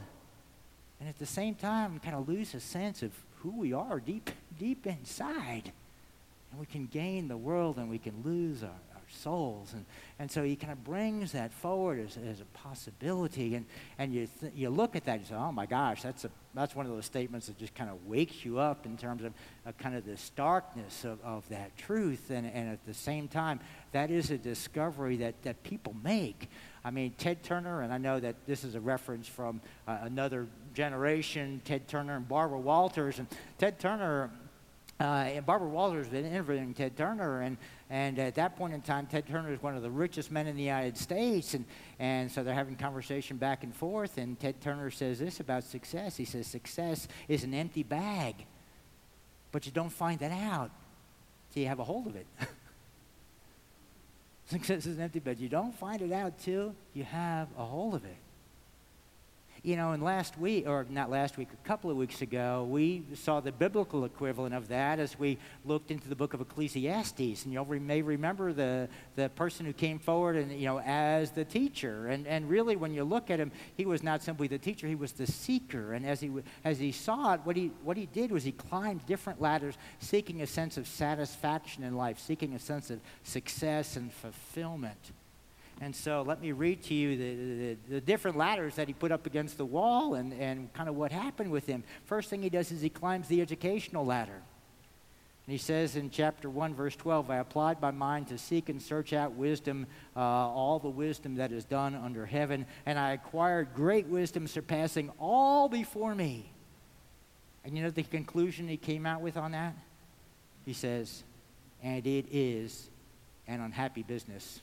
and 0.99 1.07
at 1.07 1.17
the 1.19 1.25
same 1.25 1.55
time 1.55 1.99
kind 1.99 2.15
of 2.15 2.27
lose 2.27 2.53
a 2.53 2.59
sense 2.59 3.03
of 3.03 3.11
who 3.37 3.51
we 3.51 3.71
are 3.71 3.99
deep, 3.99 4.29
deep 4.59 4.87
inside. 4.87 5.71
And 6.51 6.59
we 6.59 6.65
can 6.65 6.87
gain 6.87 7.27
the 7.27 7.37
world 7.37 7.77
and 7.77 7.89
we 7.89 7.99
can 7.99 8.21
lose 8.23 8.63
our 8.63 8.69
souls. 9.09 9.73
And, 9.73 9.85
and 10.19 10.29
so 10.29 10.43
he 10.43 10.55
kind 10.55 10.73
of 10.73 10.83
brings 10.83 11.31
that 11.31 11.51
forward 11.51 11.99
as, 11.99 12.17
as 12.17 12.41
a 12.41 12.45
possibility. 12.45 13.55
And, 13.55 13.65
and 13.97 14.13
you, 14.13 14.27
th- 14.39 14.53
you 14.55 14.69
look 14.69 14.95
at 14.95 15.05
that 15.05 15.13
and 15.13 15.21
you 15.21 15.27
say, 15.27 15.35
oh 15.35 15.51
my 15.51 15.65
gosh, 15.65 16.03
that's, 16.03 16.25
a, 16.25 16.31
that's 16.53 16.75
one 16.75 16.85
of 16.85 16.91
those 16.91 17.05
statements 17.05 17.47
that 17.47 17.57
just 17.57 17.75
kind 17.75 17.89
of 17.89 18.05
wakes 18.05 18.43
you 18.43 18.59
up 18.59 18.85
in 18.85 18.97
terms 18.97 19.23
of 19.23 19.33
uh, 19.65 19.71
kind 19.73 19.95
of 19.95 20.05
the 20.05 20.17
starkness 20.17 21.05
of, 21.05 21.19
of 21.23 21.47
that 21.49 21.75
truth. 21.77 22.29
And, 22.29 22.45
and 22.47 22.69
at 22.69 22.85
the 22.85 22.93
same 22.93 23.27
time, 23.27 23.59
that 23.91 24.11
is 24.11 24.31
a 24.31 24.37
discovery 24.37 25.17
that, 25.17 25.41
that 25.43 25.63
people 25.63 25.95
make. 26.03 26.49
I 26.83 26.91
mean, 26.91 27.13
Ted 27.17 27.43
Turner, 27.43 27.81
and 27.81 27.93
I 27.93 27.97
know 27.97 28.19
that 28.19 28.35
this 28.45 28.63
is 28.63 28.75
a 28.75 28.79
reference 28.79 29.27
from 29.27 29.61
uh, 29.87 29.97
another 30.01 30.47
generation, 30.73 31.61
Ted 31.65 31.87
Turner 31.87 32.15
and 32.15 32.27
Barbara 32.27 32.59
Walters. 32.59 33.19
And 33.19 33.27
Ted 33.57 33.79
Turner 33.79 34.31
uh, 34.99 35.03
and 35.03 35.45
Barbara 35.45 35.67
Walters 35.67 36.05
has 36.05 36.13
been 36.13 36.25
interviewing 36.25 36.73
Ted 36.73 36.95
Turner, 36.97 37.41
and, 37.41 37.57
and 37.89 38.19
at 38.19 38.35
that 38.35 38.57
point 38.57 38.73
in 38.73 38.81
time, 38.81 39.07
Ted 39.07 39.27
Turner 39.27 39.53
is 39.53 39.61
one 39.61 39.75
of 39.75 39.81
the 39.81 39.89
richest 39.89 40.29
men 40.31 40.45
in 40.47 40.57
the 40.57 40.63
United 40.63 40.97
States, 40.97 41.53
and, 41.53 41.65
and 41.99 42.29
so 42.29 42.43
they're 42.43 42.53
having 42.53 42.75
conversation 42.75 43.37
back 43.37 43.63
and 43.63 43.73
forth, 43.73 44.17
and 44.17 44.37
Ted 44.37 44.59
Turner 44.59 44.91
says 44.91 45.19
this 45.19 45.39
about 45.39 45.63
success. 45.63 46.17
He 46.17 46.25
says, 46.25 46.47
success 46.47 47.07
is 47.29 47.43
an 47.45 47.53
empty 47.53 47.83
bag, 47.83 48.35
but 49.51 49.65
you 49.65 49.71
don't 49.71 49.91
find 49.91 50.19
that 50.19 50.31
out 50.31 50.71
till 51.53 51.63
you 51.63 51.69
have 51.69 51.79
a 51.79 51.85
hold 51.85 52.07
of 52.07 52.15
it. 52.17 52.27
success 54.49 54.85
is 54.85 54.97
an 54.97 55.03
empty 55.03 55.19
bag. 55.19 55.39
You 55.39 55.49
don't 55.49 55.73
find 55.73 56.01
it 56.01 56.11
out 56.11 56.39
till 56.39 56.75
you 56.93 57.05
have 57.05 57.47
a 57.57 57.63
hold 57.63 57.95
of 57.95 58.03
it 58.03 58.17
you 59.63 59.75
know, 59.75 59.91
and 59.91 60.03
last 60.03 60.37
week, 60.37 60.67
or 60.67 60.85
not 60.89 61.09
last 61.09 61.37
week, 61.37 61.49
a 61.53 61.67
couple 61.67 61.89
of 61.89 61.97
weeks 61.97 62.21
ago, 62.21 62.67
we 62.69 63.03
saw 63.15 63.39
the 63.39 63.51
biblical 63.51 64.05
equivalent 64.05 64.53
of 64.53 64.67
that 64.67 64.99
as 64.99 65.17
we 65.17 65.37
looked 65.65 65.91
into 65.91 66.07
the 66.07 66.15
book 66.15 66.33
of 66.33 66.41
Ecclesiastes. 66.41 67.45
And 67.45 67.53
you 67.53 67.65
may 67.65 68.01
remember 68.01 68.53
the, 68.53 68.87
the 69.15 69.29
person 69.29 69.65
who 69.65 69.73
came 69.73 69.99
forward 69.99 70.35
and, 70.35 70.51
you 70.51 70.65
know, 70.65 70.79
as 70.79 71.31
the 71.31 71.45
teacher. 71.45 72.07
And, 72.07 72.27
and 72.27 72.49
really, 72.49 72.75
when 72.75 72.93
you 72.93 73.03
look 73.03 73.29
at 73.29 73.39
him, 73.39 73.51
he 73.75 73.85
was 73.85 74.03
not 74.03 74.23
simply 74.23 74.47
the 74.47 74.57
teacher, 74.57 74.87
he 74.87 74.95
was 74.95 75.11
the 75.13 75.27
seeker. 75.27 75.93
And 75.93 76.05
as 76.05 76.19
he, 76.19 76.31
as 76.63 76.79
he 76.79 76.91
saw 76.91 77.33
it, 77.33 77.41
what 77.43 77.55
he, 77.55 77.71
what 77.83 77.97
he 77.97 78.05
did 78.05 78.31
was 78.31 78.43
he 78.43 78.51
climbed 78.51 79.05
different 79.05 79.41
ladders, 79.41 79.75
seeking 79.99 80.41
a 80.41 80.47
sense 80.47 80.77
of 80.77 80.87
satisfaction 80.87 81.83
in 81.83 81.95
life, 81.95 82.19
seeking 82.19 82.53
a 82.53 82.59
sense 82.59 82.89
of 82.89 82.99
success 83.23 83.95
and 83.95 84.11
fulfillment. 84.13 85.11
And 85.79 85.95
so 85.95 86.23
let 86.23 86.41
me 86.41 86.51
read 86.53 86.81
to 86.83 86.93
you 86.95 87.17
the, 87.17 87.35
the, 87.35 87.77
the, 87.95 88.01
different 88.01 88.35
ladders 88.35 88.75
that 88.75 88.87
he 88.87 88.93
put 88.93 89.11
up 89.11 89.27
against 89.27 89.57
the 89.57 89.65
wall 89.65 90.15
and, 90.15 90.33
and 90.33 90.73
kind 90.73 90.89
of 90.89 90.95
what 90.95 91.11
happened 91.11 91.51
with 91.51 91.67
him. 91.67 91.83
First 92.05 92.29
thing 92.29 92.41
he 92.41 92.49
does 92.49 92.71
is 92.71 92.81
he 92.81 92.89
climbs 92.89 93.27
the 93.27 93.41
educational 93.41 94.03
ladder. 94.03 94.41
And 95.47 95.51
he 95.53 95.59
says 95.59 95.95
in 95.95 96.09
chapter 96.09 96.49
1, 96.49 96.73
verse 96.73 96.95
12, 96.95 97.29
I 97.29 97.37
applied 97.37 97.79
my 97.79 97.91
mind 97.91 98.27
to 98.29 98.37
seek 98.37 98.69
and 98.69 98.81
search 98.81 99.13
out 99.13 99.33
wisdom, 99.33 99.85
uh, 100.15 100.19
all 100.19 100.79
the 100.79 100.89
wisdom 100.89 101.35
that 101.35 101.51
is 101.51 101.63
done 101.63 101.95
under 101.95 102.25
heaven, 102.25 102.65
and 102.85 102.99
I 102.99 103.13
acquired 103.13 103.69
great 103.73 104.07
wisdom 104.07 104.47
surpassing 104.47 105.09
all 105.19 105.69
before 105.69 106.15
me. 106.15 106.51
And 107.63 107.77
you 107.77 107.83
know 107.83 107.89
the 107.91 108.03
conclusion 108.03 108.67
he 108.67 108.77
came 108.77 109.05
out 109.05 109.21
with 109.21 109.37
on 109.37 109.51
that? 109.51 109.73
He 110.65 110.73
says, 110.73 111.23
and 111.81 112.05
it 112.05 112.25
is 112.29 112.89
an 113.47 113.61
unhappy 113.61 114.03
business. 114.03 114.61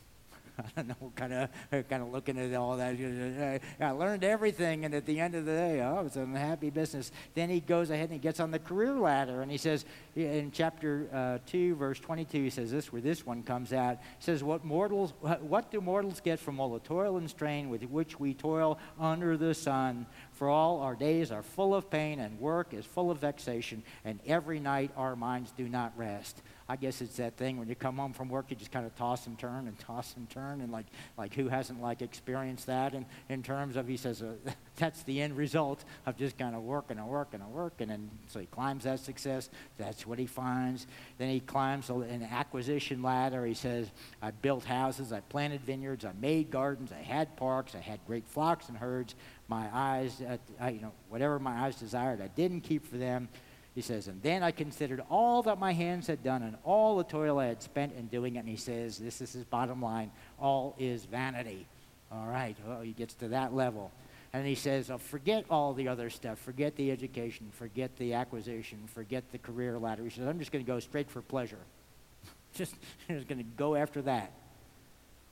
I 0.59 0.83
don't 0.83 0.89
know, 0.89 1.13
kind 1.17 1.33
of 1.33 1.89
kind 1.89 2.03
of 2.03 2.13
looking 2.13 2.39
at 2.39 2.55
all 2.55 2.77
that. 2.77 3.61
I 3.81 3.91
learned 3.91 4.23
everything, 4.23 4.85
and 4.85 4.95
at 4.95 5.05
the 5.05 5.19
end 5.19 5.35
of 5.35 5.45
the 5.45 5.53
day, 5.53 5.81
oh, 5.81 6.05
it's 6.07 6.17
a 6.17 6.27
happy 6.27 6.71
business. 6.71 7.11
Then 7.35 7.51
he 7.51 7.61
goes 7.61 7.91
ahead 7.91 8.05
and 8.05 8.13
he 8.13 8.19
gets 8.19 8.39
on 8.39 8.51
the 8.51 8.59
career 8.59 8.93
ladder, 8.93 9.43
and 9.43 9.51
he 9.51 9.59
says 9.59 9.85
in 10.15 10.53
chapter 10.53 11.09
uh, 11.13 11.39
two, 11.47 11.75
verse 11.75 11.99
22, 11.99 12.45
he 12.45 12.51
says 12.51 12.71
this, 12.71 12.93
where 12.93 13.03
this 13.03 13.27
one 13.27 13.43
comes 13.43 13.73
out. 13.73 13.99
He 14.19 14.25
says, 14.25 14.45
"What 14.45 14.65
mortals, 14.65 15.13
what 15.21 15.71
do 15.73 15.81
mortals 15.81 16.21
get 16.21 16.39
from 16.39 16.61
all 16.61 16.73
the 16.73 16.81
toil 16.81 17.17
and 17.17 17.29
strain 17.29 17.69
with 17.69 17.83
which 17.85 18.21
we 18.21 18.33
toil 18.33 18.79
under 18.99 19.37
the 19.37 19.55
sun? 19.55 20.07
For 20.33 20.49
all 20.49 20.81
our 20.81 20.95
days 20.95 21.33
are 21.33 21.43
full 21.43 21.75
of 21.75 21.91
pain, 21.91 22.21
and 22.21 22.39
work 22.39 22.75
is 22.75 22.87
full 22.87 23.11
of 23.11 23.19
vexation, 23.19 23.83
and 24.05 24.21
every 24.27 24.61
night 24.61 24.93
our 24.97 25.17
minds 25.17 25.53
do 25.57 25.69
not 25.69 25.93
rest." 25.97 26.43
I 26.67 26.77
guess 26.77 27.03
it's 27.03 27.19
that 27.19 27.37
thing 27.37 27.59
when 27.59 27.69
you 27.69 27.75
come 27.75 27.97
home 27.97 28.15
from 28.15 28.31
work, 28.31 28.47
you 28.49 28.57
just 28.57 28.73
kind 28.73 28.87
of 28.87 28.95
toss 28.97 29.27
and 29.27 29.39
turn 29.39 29.69
and 29.69 29.79
toss 29.79 30.15
and 30.17 30.29
turn, 30.31 30.63
and 30.63 30.73
like, 30.73 30.87
like 31.19 31.35
who 31.35 31.49
hasn't 31.49 31.83
like 31.83 32.01
experienced 32.01 32.67
that? 32.67 32.95
And 32.95 33.05
in 33.29 33.43
terms 33.43 33.77
of, 33.77 33.87
he 33.87 33.99
says, 33.99 34.23
uh, 34.23 34.33
that's 34.77 35.03
the 35.03 35.21
end 35.21 35.37
result 35.37 35.85
of 36.07 36.17
just 36.17 36.39
kind 36.39 36.57
of 36.57 36.63
working 36.63 36.99
and 36.99 37.07
working 37.07 37.43
and 37.43 37.53
working. 37.53 37.91
And 37.91 38.09
so 38.29 38.41
he 38.41 38.47
climbs 38.47 38.85
that 38.85 39.01
success. 39.01 39.51
That's 39.77 40.07
what 40.07 40.19
he 40.19 40.25
finds. 40.25 40.87
Then 41.19 41.29
he 41.29 41.41
climbs 41.41 41.91
an 41.91 42.27
acquisition 42.31 43.03
ladder. 43.03 43.45
He 43.45 43.55
says, 43.55 43.91
I 44.23 44.31
built 44.31 44.65
houses, 44.65 45.13
I 45.13 45.21
planted 45.21 45.61
vineyards, 45.61 46.07
I 46.07 46.13
made 46.19 46.51
gardens, 46.51 46.93
I 46.93 47.03
had 47.03 47.37
parks, 47.37 47.75
I 47.75 47.81
had 47.81 48.01
great 48.07 48.27
flocks 48.27 48.69
and 48.69 48.79
herds. 48.79 49.15
My 49.49 49.69
eyes, 49.71 50.23
uh, 50.23 50.67
you 50.69 50.81
know, 50.81 50.93
whatever 51.11 51.39
my 51.39 51.67
eyes 51.67 51.77
desired, 51.77 52.23
I 52.23 52.29
didn't 52.29 52.63
keep 52.63 52.87
for 52.87 52.97
them. 52.97 53.29
He 53.75 53.81
says, 53.81 54.07
And 54.07 54.23
then 54.23 54.43
I 54.43 54.53
considered 54.53 55.03
all 55.11 55.43
that 55.43 55.59
my 55.59 55.73
hands 55.73 56.07
had 56.07 56.23
done 56.23 56.43
and 56.43 56.57
all 56.65 56.97
the 56.97 57.05
toil 57.05 57.39
I 57.39 57.47
had 57.47 57.63
spent 57.63 57.95
in 57.97 58.07
doing 58.07 58.37
it. 58.37 58.41
And 58.41 58.49
he 58.49 58.57
says, 58.57 58.99
This 58.99 59.21
is 59.21 59.33
his 59.33 59.45
bottom 59.45 59.83
line 59.83 60.11
all 60.39 60.75
is 60.79 61.05
vanity. 61.05 61.67
All 62.13 62.27
right, 62.27 62.57
he 62.83 62.93
gets 62.93 63.15
to 63.15 63.29
that 63.29 63.55
level. 63.55 63.91
And 64.33 64.47
he 64.47 64.55
says, 64.55 64.91
oh, 64.91 64.99
Forget 64.99 65.45
all 65.51 65.75
the 65.75 65.89
other 65.89 66.11
stuff. 66.11 66.39
Forget 66.39 66.77
the 66.77 66.91
education. 66.91 67.51
Forget 67.53 67.97
the 67.97 68.15
acquisition. 68.15 68.79
Forget 68.93 69.25
the 69.33 69.39
career 69.39 69.79
ladder. 69.79 70.05
He 70.05 70.11
says, 70.11 70.27
I'm 70.27 70.39
just 70.39 70.53
going 70.53 70.65
to 70.65 70.71
go 70.71 70.81
straight 70.81 71.11
for 71.11 71.23
pleasure. 71.23 71.59
just, 72.55 72.75
just 73.09 73.29
going 73.29 73.39
to 73.39 73.45
go 73.57 73.75
after 73.75 74.03
that. 74.03 74.33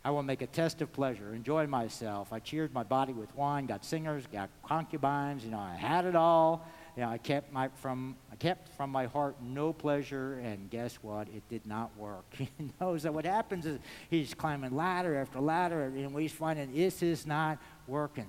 I 0.05 0.11
will 0.11 0.23
make 0.23 0.43
a 0.43 0.47
test 0.47 0.83
of 0.83 0.93
pleasure, 0.93 1.35
enjoy 1.35 1.67
myself. 1.67 2.33
I 2.33 2.41
cheered 2.41 2.75
my 2.75 2.83
body 2.83 3.13
with 3.13 3.35
wine, 3.37 3.67
got 3.67 3.85
singers, 3.85 4.25
got 4.33 4.51
concubines. 4.65 5.45
You 5.45 5.53
know, 5.53 5.61
I 5.61 5.77
had 5.77 6.05
it 6.05 6.17
all 6.17 6.67
you 6.97 7.03
know, 7.03 7.09
I 7.09 7.19
kept 7.19 7.53
my 7.53 7.69
from 7.77 8.17
I 8.31 8.37
kept 8.37 8.69
from 8.77 8.91
my 8.91 9.07
heart 9.07 9.37
no 9.43 9.73
pleasure, 9.73 10.39
and 10.41 10.69
guess 10.71 10.97
what? 10.97 11.27
It 11.29 11.43
did 11.49 11.67
not 11.67 11.97
work. 11.97 12.25
he 12.37 12.49
knows 12.81 13.05
that 13.05 13.15
what 13.15 13.25
happens 13.25 13.65
is 13.65 13.79
he's 14.11 14.35
climbing 14.35 14.77
ladder 14.77 15.17
after 15.17 15.41
ladder, 15.41 15.85
and 15.85 16.19
he's 16.19 16.33
finding 16.33 16.75
this 16.75 17.03
is 17.03 17.27
not 17.27 17.59
working. 17.87 18.29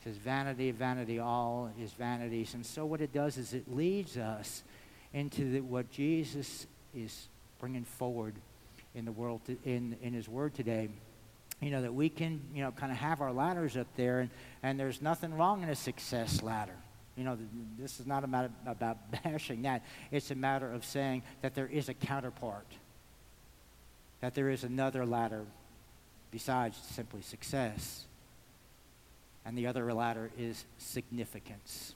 It 0.00 0.04
says 0.04 0.16
vanity, 0.16 0.70
vanity, 0.70 1.18
all 1.18 1.70
is 1.78 1.92
vanities, 1.92 2.54
and 2.54 2.64
so 2.64 2.86
what 2.86 3.02
it 3.02 3.12
does 3.12 3.36
is 3.36 3.52
it 3.52 3.70
leads 3.70 4.16
us 4.16 4.62
into 5.12 5.50
the, 5.50 5.60
what 5.60 5.90
Jesus 5.90 6.66
is 6.94 7.28
bringing 7.58 7.84
forward 7.84 8.34
in 8.94 9.04
the 9.04 9.12
world 9.12 9.44
to, 9.46 9.56
in 9.64 9.96
in 10.02 10.12
His 10.12 10.28
Word 10.28 10.54
today 10.54 10.88
you 11.60 11.70
know, 11.70 11.82
that 11.82 11.92
we 11.92 12.08
can, 12.08 12.40
you 12.54 12.62
know, 12.62 12.72
kind 12.72 12.90
of 12.90 12.98
have 12.98 13.20
our 13.20 13.32
ladders 13.32 13.76
up 13.76 13.86
there, 13.96 14.20
and, 14.20 14.30
and 14.62 14.80
there's 14.80 15.02
nothing 15.02 15.34
wrong 15.34 15.62
in 15.62 15.68
a 15.68 15.74
success 15.74 16.42
ladder. 16.42 16.76
You 17.16 17.24
know, 17.24 17.38
this 17.78 18.00
is 18.00 18.06
not 18.06 18.24
a 18.24 18.26
matter 18.26 18.50
about 18.66 18.98
bashing 19.22 19.62
that. 19.62 19.84
It's 20.10 20.30
a 20.30 20.34
matter 20.34 20.72
of 20.72 20.84
saying 20.84 21.22
that 21.42 21.54
there 21.54 21.66
is 21.66 21.88
a 21.88 21.94
counterpart, 21.94 22.66
that 24.20 24.34
there 24.34 24.48
is 24.48 24.64
another 24.64 25.04
ladder 25.04 25.44
besides 26.30 26.78
simply 26.78 27.20
success. 27.22 28.04
And 29.44 29.56
the 29.56 29.66
other 29.66 29.92
ladder 29.92 30.30
is 30.38 30.64
significance. 30.78 31.94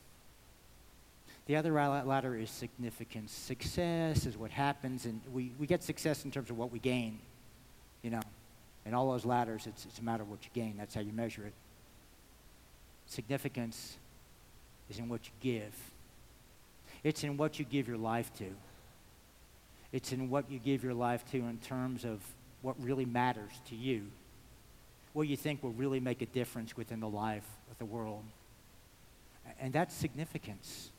The 1.47 1.57
other 1.57 1.73
ladder 1.73 2.37
is 2.37 2.51
significance. 2.51 3.31
Success 3.31 4.25
is 4.25 4.37
what 4.37 4.51
happens, 4.51 5.05
and 5.05 5.21
we, 5.33 5.53
we 5.59 5.67
get 5.67 5.83
success 5.83 6.25
in 6.25 6.31
terms 6.31 6.49
of 6.49 6.57
what 6.57 6.73
we 6.73 6.79
gain. 6.79 7.19
You 8.03 8.11
know, 8.11 8.23
in 8.87 8.95
all 8.95 9.11
those 9.11 9.27
ladders, 9.27 9.67
it's, 9.67 9.85
it's 9.85 9.99
a 9.99 10.03
matter 10.03 10.23
of 10.23 10.31
what 10.31 10.41
you 10.43 10.51
gain. 10.55 10.77
That's 10.79 10.95
how 10.95 11.03
you 11.03 11.13
measure 11.13 11.45
it. 11.45 11.53
Significance 13.07 13.99
is 14.89 14.99
in 14.99 15.09
what 15.09 15.27
you 15.27 15.33
give. 15.41 15.75
It's 17.03 17.25
in 17.25 17.37
what 17.37 17.59
you 17.59 17.67
give 17.67 17.89
your 17.89 17.99
life 17.99 18.33
to. 18.39 18.47
It's 19.93 20.13
in 20.13 20.31
what 20.31 20.51
you 20.51 20.59
give 20.59 20.83
your 20.83 20.95
life 20.95 21.25
to 21.33 21.39
in 21.39 21.59
terms 21.59 22.05
of 22.05 22.21
what 22.63 22.75
really 22.83 23.05
matters 23.05 23.53
to 23.69 23.77
you. 23.77 24.07
What 25.13 25.29
you 25.29 25.37
think 25.37 25.63
will 25.63 25.73
really 25.73 26.01
make 26.01 26.23
a 26.23 26.27
difference 26.27 26.77
within 26.77 27.01
the 27.01 27.09
life 27.09 27.47
of 27.71 27.79
the 27.79 27.85
world. 27.85 28.25
And 29.61 29.73
that's 29.73 29.95
significance. 29.95 30.91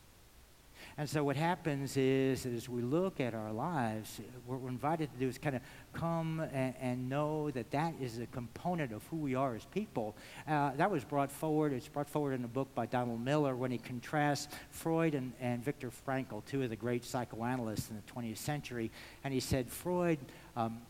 And 0.97 1.09
so 1.09 1.25
what 1.25 1.35
happens 1.35 1.97
is, 1.97 2.45
as 2.45 2.69
we 2.69 2.81
look 2.81 3.19
at 3.19 3.33
our 3.33 3.51
lives, 3.51 4.21
what 4.45 4.61
we're 4.61 4.69
invited 4.69 5.11
to 5.11 5.19
do 5.19 5.27
is 5.27 5.37
kind 5.37 5.57
of 5.57 5.61
come 5.91 6.39
and, 6.53 6.73
and 6.79 7.09
know 7.09 7.51
that 7.51 7.69
that 7.71 7.95
is 7.99 8.19
a 8.19 8.27
component 8.27 8.93
of 8.93 9.05
who 9.07 9.17
we 9.17 9.35
are 9.35 9.55
as 9.55 9.65
people. 9.65 10.15
Uh, 10.47 10.71
that 10.77 10.89
was 10.89 11.03
brought 11.03 11.29
forward. 11.29 11.73
It's 11.73 11.89
brought 11.89 12.09
forward 12.09 12.33
in 12.33 12.45
a 12.45 12.47
book 12.47 12.73
by 12.73 12.85
Donald 12.85 13.19
Miller 13.19 13.57
when 13.57 13.71
he 13.71 13.77
contrasts 13.77 14.47
Freud 14.69 15.15
and, 15.15 15.33
and 15.41 15.61
Viktor 15.61 15.91
Frankl, 16.07 16.45
two 16.45 16.63
of 16.63 16.69
the 16.69 16.77
great 16.77 17.03
psychoanalysts 17.03 17.89
in 17.89 17.97
the 17.97 18.13
20th 18.13 18.37
century. 18.37 18.89
And 19.25 19.33
he 19.33 19.41
said 19.41 19.69
Freud. 19.69 20.19
Um, 20.55 20.81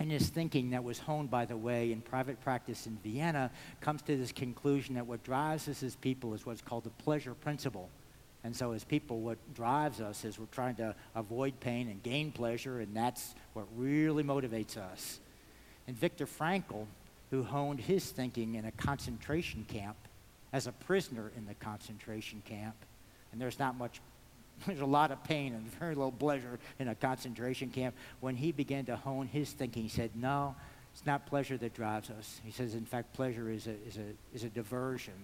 in 0.00 0.10
his 0.10 0.30
thinking 0.30 0.70
that 0.70 0.82
was 0.82 0.98
honed, 0.98 1.30
by 1.30 1.44
the 1.44 1.56
way, 1.56 1.92
in 1.92 2.00
private 2.00 2.40
practice 2.40 2.88
in 2.88 2.98
Vienna, 3.04 3.52
comes 3.80 4.02
to 4.02 4.16
this 4.16 4.32
conclusion 4.32 4.96
that 4.96 5.06
what 5.06 5.22
drives 5.22 5.68
us 5.68 5.84
as 5.84 5.94
people 5.94 6.34
is 6.34 6.44
what's 6.44 6.62
called 6.62 6.82
the 6.82 6.90
pleasure 6.90 7.34
principle 7.34 7.88
And 8.44 8.56
so, 8.56 8.72
as 8.72 8.82
people, 8.82 9.20
what 9.20 9.38
drives 9.54 10.00
us 10.00 10.24
is 10.24 10.38
we're 10.38 10.46
trying 10.46 10.74
to 10.76 10.94
avoid 11.14 11.60
pain 11.60 11.88
and 11.88 12.02
gain 12.02 12.32
pleasure, 12.32 12.80
and 12.80 12.94
that's 12.94 13.34
what 13.52 13.66
really 13.76 14.24
motivates 14.24 14.76
us. 14.76 15.20
And 15.86 15.96
Viktor 15.96 16.26
Frankl, 16.26 16.86
who 17.30 17.44
honed 17.44 17.80
his 17.80 18.10
thinking 18.10 18.56
in 18.56 18.64
a 18.64 18.72
concentration 18.72 19.64
camp 19.68 19.96
as 20.52 20.66
a 20.66 20.72
prisoner 20.72 21.30
in 21.36 21.46
the 21.46 21.54
concentration 21.54 22.42
camp, 22.44 22.74
and 23.30 23.40
there's 23.40 23.60
not 23.60 23.76
much, 23.78 24.00
there's 24.66 24.80
a 24.80 24.86
lot 24.86 25.12
of 25.12 25.22
pain 25.22 25.54
and 25.54 25.64
very 25.78 25.94
little 25.94 26.12
pleasure 26.12 26.58
in 26.80 26.88
a 26.88 26.94
concentration 26.96 27.70
camp. 27.70 27.94
When 28.20 28.34
he 28.34 28.50
began 28.50 28.84
to 28.86 28.96
hone 28.96 29.28
his 29.28 29.52
thinking, 29.52 29.84
he 29.84 29.88
said, 29.88 30.10
No, 30.16 30.56
it's 30.92 31.06
not 31.06 31.26
pleasure 31.26 31.56
that 31.56 31.74
drives 31.74 32.10
us. 32.10 32.40
He 32.44 32.52
says, 32.52 32.74
in 32.74 32.84
fact, 32.84 33.14
pleasure 33.14 33.50
is 33.50 33.66
a, 33.66 33.74
is 33.86 33.96
a, 33.96 34.34
is 34.34 34.44
a 34.44 34.48
diversion. 34.48 35.14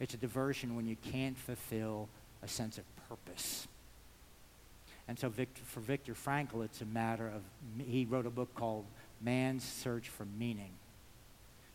It's 0.00 0.14
a 0.14 0.18
diversion 0.18 0.76
when 0.76 0.86
you 0.86 0.96
can't 1.12 1.36
fulfill 1.36 2.08
a 2.42 2.48
sense 2.48 2.78
of 2.78 2.84
purpose. 3.08 3.66
And 5.08 5.18
so 5.18 5.28
Viktor, 5.28 5.62
for 5.64 5.80
Viktor 5.80 6.14
Frankl, 6.14 6.64
it's 6.64 6.82
a 6.82 6.86
matter 6.86 7.26
of, 7.28 7.42
he 7.84 8.04
wrote 8.04 8.26
a 8.26 8.30
book 8.30 8.54
called 8.54 8.84
Man's 9.20 9.64
Search 9.64 10.08
for 10.08 10.26
Meaning. 10.38 10.72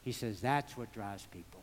He 0.03 0.11
says 0.11 0.39
that's 0.39 0.77
what 0.77 0.93
drives 0.93 1.25
people. 1.31 1.61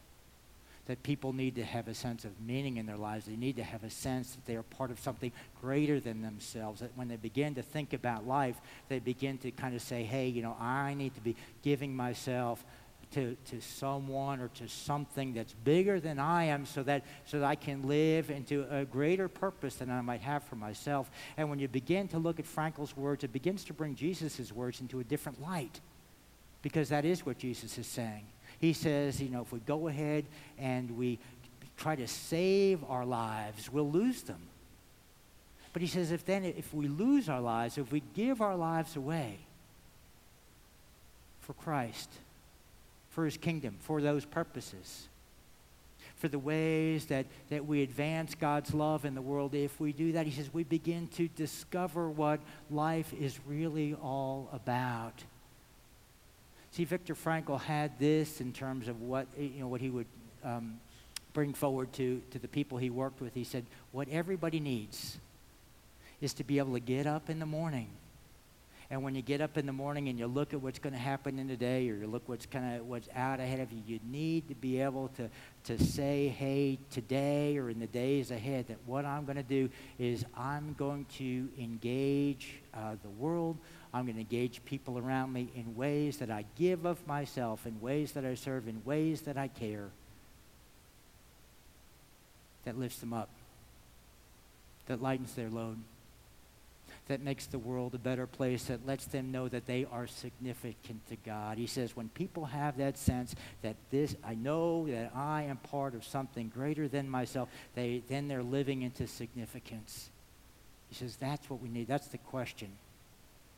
That 0.87 1.03
people 1.05 1.33
need 1.33 1.55
to 1.55 1.65
have 1.65 1.87
a 1.87 1.95
sense 1.95 2.25
of 2.25 2.33
meaning 2.41 2.79
in 2.79 2.87
their 2.87 2.97
lives. 2.97 3.27
They 3.27 3.37
need 3.37 3.57
to 3.57 3.63
have 3.63 3.85
a 3.85 3.91
sense 3.91 4.33
that 4.33 4.45
they 4.47 4.57
are 4.57 4.65
part 4.65 4.91
of 4.91 4.99
something 4.99 5.31
greater 5.61 6.01
than 6.01 6.23
themselves. 6.23 6.81
That 6.81 6.91
when 6.97 7.07
they 7.07 7.17
begin 7.17 7.55
to 7.55 7.63
think 7.63 7.93
about 7.93 8.27
life, 8.27 8.57
they 8.89 8.99
begin 8.99 9.39
to 9.39 9.53
kind 9.53 9.77
of 9.77 9.83
say, 9.83 10.03
hey, 10.03 10.27
you 10.27 10.43
know, 10.43 10.57
I 10.59 10.95
need 10.95 11.15
to 11.15 11.21
be 11.21 11.37
giving 11.63 11.95
myself 11.95 12.65
to, 13.13 13.37
to 13.51 13.61
someone 13.61 14.41
or 14.41 14.49
to 14.49 14.69
something 14.69 15.35
that's 15.35 15.53
bigger 15.53 15.99
than 15.99 16.19
I 16.19 16.45
am 16.45 16.65
so 16.65 16.83
that, 16.85 17.05
so 17.25 17.41
that 17.41 17.47
I 17.47 17.55
can 17.57 17.89
live 17.89 18.31
into 18.31 18.67
a 18.71 18.85
greater 18.85 19.29
purpose 19.29 19.77
than 19.77 19.91
I 19.91 20.01
might 20.01 20.21
have 20.21 20.45
for 20.45 20.57
myself. 20.57 21.11
And 21.37 21.51
when 21.51 21.59
you 21.59 21.69
begin 21.69 22.09
to 22.09 22.19
look 22.19 22.39
at 22.39 22.47
Frankl's 22.47 22.97
words, 22.97 23.25
it 23.25 23.33
begins 23.33 23.65
to 23.65 23.73
bring 23.73 23.95
Jesus' 23.95 24.53
words 24.53 24.81
into 24.81 25.01
a 25.01 25.05
different 25.05 25.43
light 25.43 25.81
because 26.63 26.91
that 26.91 27.05
is 27.05 27.27
what 27.27 27.39
Jesus 27.39 27.79
is 27.79 27.87
saying. 27.87 28.25
He 28.59 28.73
says, 28.73 29.21
you 29.21 29.29
know, 29.29 29.43
if 29.43 29.53
we 29.53 29.61
go 29.61 29.89
ahead 29.89 30.27
and 30.59 30.97
we 30.97 31.19
try 31.77 31.97
to 31.97 32.07
save 32.07 32.85
our 32.89 33.07
lives, 33.07 33.73
we'll 33.73 33.91
lose 33.91 34.23
them. 34.23 34.41
But 35.73 35.83
he 35.83 35.89
says, 35.89 36.11
if 36.11 36.25
then, 36.25 36.45
if 36.45 36.75
we 36.75 36.89
lose 36.89 37.29
our 37.29 37.41
lives, 37.41 37.79
if 37.79 37.91
we 37.91 38.03
give 38.15 38.43
our 38.43 38.57
lives 38.57 38.97
away 38.97 39.39
for 41.41 41.55
Christ, 41.55 42.11
for 43.11 43.25
his 43.25 43.37
kingdom, 43.37 43.77
for 43.81 44.01
those 44.01 44.25
purposes, 44.25 45.09
for 46.17 46.29
the 46.29 46.39
ways 46.39 47.07
that, 47.07 47.27
that 47.51 47.67
we 47.67 47.83
advance 47.83 48.35
God's 48.35 48.73
love 48.73 49.05
in 49.05 49.15
the 49.15 49.23
world. 49.23 49.55
If 49.55 49.81
we 49.81 49.93
do 49.93 50.13
that, 50.13 50.27
he 50.27 50.33
says, 50.33 50.53
we 50.53 50.65
begin 50.65 51.09
to 51.17 51.29
discover 51.29 52.09
what 52.09 52.41
life 52.71 53.13
is 53.13 53.39
really 53.47 53.95
all 53.95 54.49
about. 54.53 55.25
See, 56.73 56.85
Viktor 56.85 57.15
Frankl 57.15 57.61
had 57.61 57.99
this 57.99 58.41
in 58.41 58.53
terms 58.53 58.87
of 58.87 59.01
what, 59.03 59.27
you 59.37 59.61
know, 59.61 59.67
what 59.67 59.81
he 59.81 59.91
would 59.91 60.07
um, 60.45 60.79
bring 61.33 61.53
forward 61.53 61.93
to, 61.95 62.23
to 62.31 62.39
the 62.39 62.49
people 62.49 62.79
he 62.79 62.91
worked 62.91 63.21
with. 63.21 63.35
He 63.35 63.45
said, 63.45 63.65
what 63.93 64.09
everybody 64.09 64.61
needs 64.61 65.19
is 66.21 66.33
to 66.35 66.45
be 66.45 66.59
able 66.59 66.75
to 66.75 66.81
get 66.81 67.07
up 67.07 67.29
in 67.29 67.41
the 67.41 67.47
morning 67.47 67.89
and 68.91 69.05
when 69.05 69.15
you 69.15 69.23
get 69.23 69.41
up 69.41 69.57
in 69.57 69.67
the 69.67 69.73
morning 69.73 70.09
and 70.09 70.19
you 70.19 70.27
look 70.27 70.53
at 70.53 70.61
what's 70.61 70.81
going 70.81 70.93
to 70.93 70.99
happen 70.99 71.39
in 71.39 71.47
the 71.47 71.57
day 71.57 71.89
or 71.89 71.95
you 71.95 72.09
look 72.09 72.29
what's 72.29 72.45
kind 72.45 72.77
of 72.77 72.87
what's 72.89 73.09
out 73.15 73.39
ahead 73.39 73.61
of 73.61 73.71
you, 73.71 73.81
you 73.87 74.01
need 74.11 74.49
to 74.49 74.55
be 74.57 74.81
able 74.81 75.09
to, 75.17 75.31
to 75.63 75.83
say, 75.85 76.27
hey, 76.27 76.77
today 76.91 77.57
or 77.57 77.71
in 77.71 77.79
the 77.79 77.87
days 77.87 78.33
ahead, 78.33 78.67
that 78.67 78.79
what 78.87 79.05
I'm 79.05 79.27
going 79.27 79.37
to 79.37 79.45
do 79.45 79.71
is 80.01 80.25
I'm 80.37 80.75
going 80.77 81.07
to 81.19 81.49
engage 81.57 82.55
uh, 82.75 82.97
the 83.01 83.11
world. 83.11 83.59
I'm 83.95 84.07
going 84.07 84.17
to 84.17 84.23
engage 84.23 84.65
people 84.65 84.99
around 84.99 85.33
me 85.33 85.51
in 85.55 85.77
ways 85.77 86.17
that 86.19 86.31
I 86.31 86.45
give 86.59 86.85
of 86.85 87.07
myself, 87.07 87.67
in 87.67 87.81
ways 87.81 88.13
that 88.13 88.25
I 88.25 88.35
serve, 88.35 88.67
in 88.67 88.83
ways 88.85 89.21
that 89.23 89.37
I 89.37 89.47
care, 89.47 89.89
that 92.65 92.77
lifts 92.77 92.99
them 92.99 93.13
up, 93.13 93.29
that 94.87 95.01
lightens 95.01 95.33
their 95.35 95.49
load 95.49 95.79
that 97.11 97.21
makes 97.21 97.47
the 97.47 97.59
world 97.59 97.95
a 97.95 97.99
better 97.99 98.27
place, 98.27 98.65
that 98.65 98.87
lets 98.87 99.05
them 99.07 99.33
know 99.33 99.49
that 99.49 99.67
they 99.67 99.85
are 99.91 100.07
significant 100.07 101.07
to 101.09 101.17
God. 101.17 101.59
He 101.59 101.67
says, 101.67 101.97
when 101.97 102.09
people 102.09 102.45
have 102.45 102.79
that 102.79 102.97
sense 102.97 103.35
that 103.63 103.75
this, 103.91 104.15
I 104.25 104.35
know 104.35 104.87
that 104.87 105.11
I 105.15 105.43
am 105.43 105.57
part 105.57 105.95
of 105.95 106.05
something 106.05 106.49
greater 106.49 106.87
than 106.87 107.11
myself, 107.11 107.49
they, 107.75 108.03
then 108.09 108.29
they're 108.29 108.45
living 108.45 108.83
into 108.83 109.09
significance. 109.09 110.09
He 110.89 110.95
says, 110.95 111.17
that's 111.17 111.51
what 111.51 111.61
we 111.61 111.69
need. 111.69 111.89
That's 111.89 112.07
the 112.09 112.19
question 112.19 112.69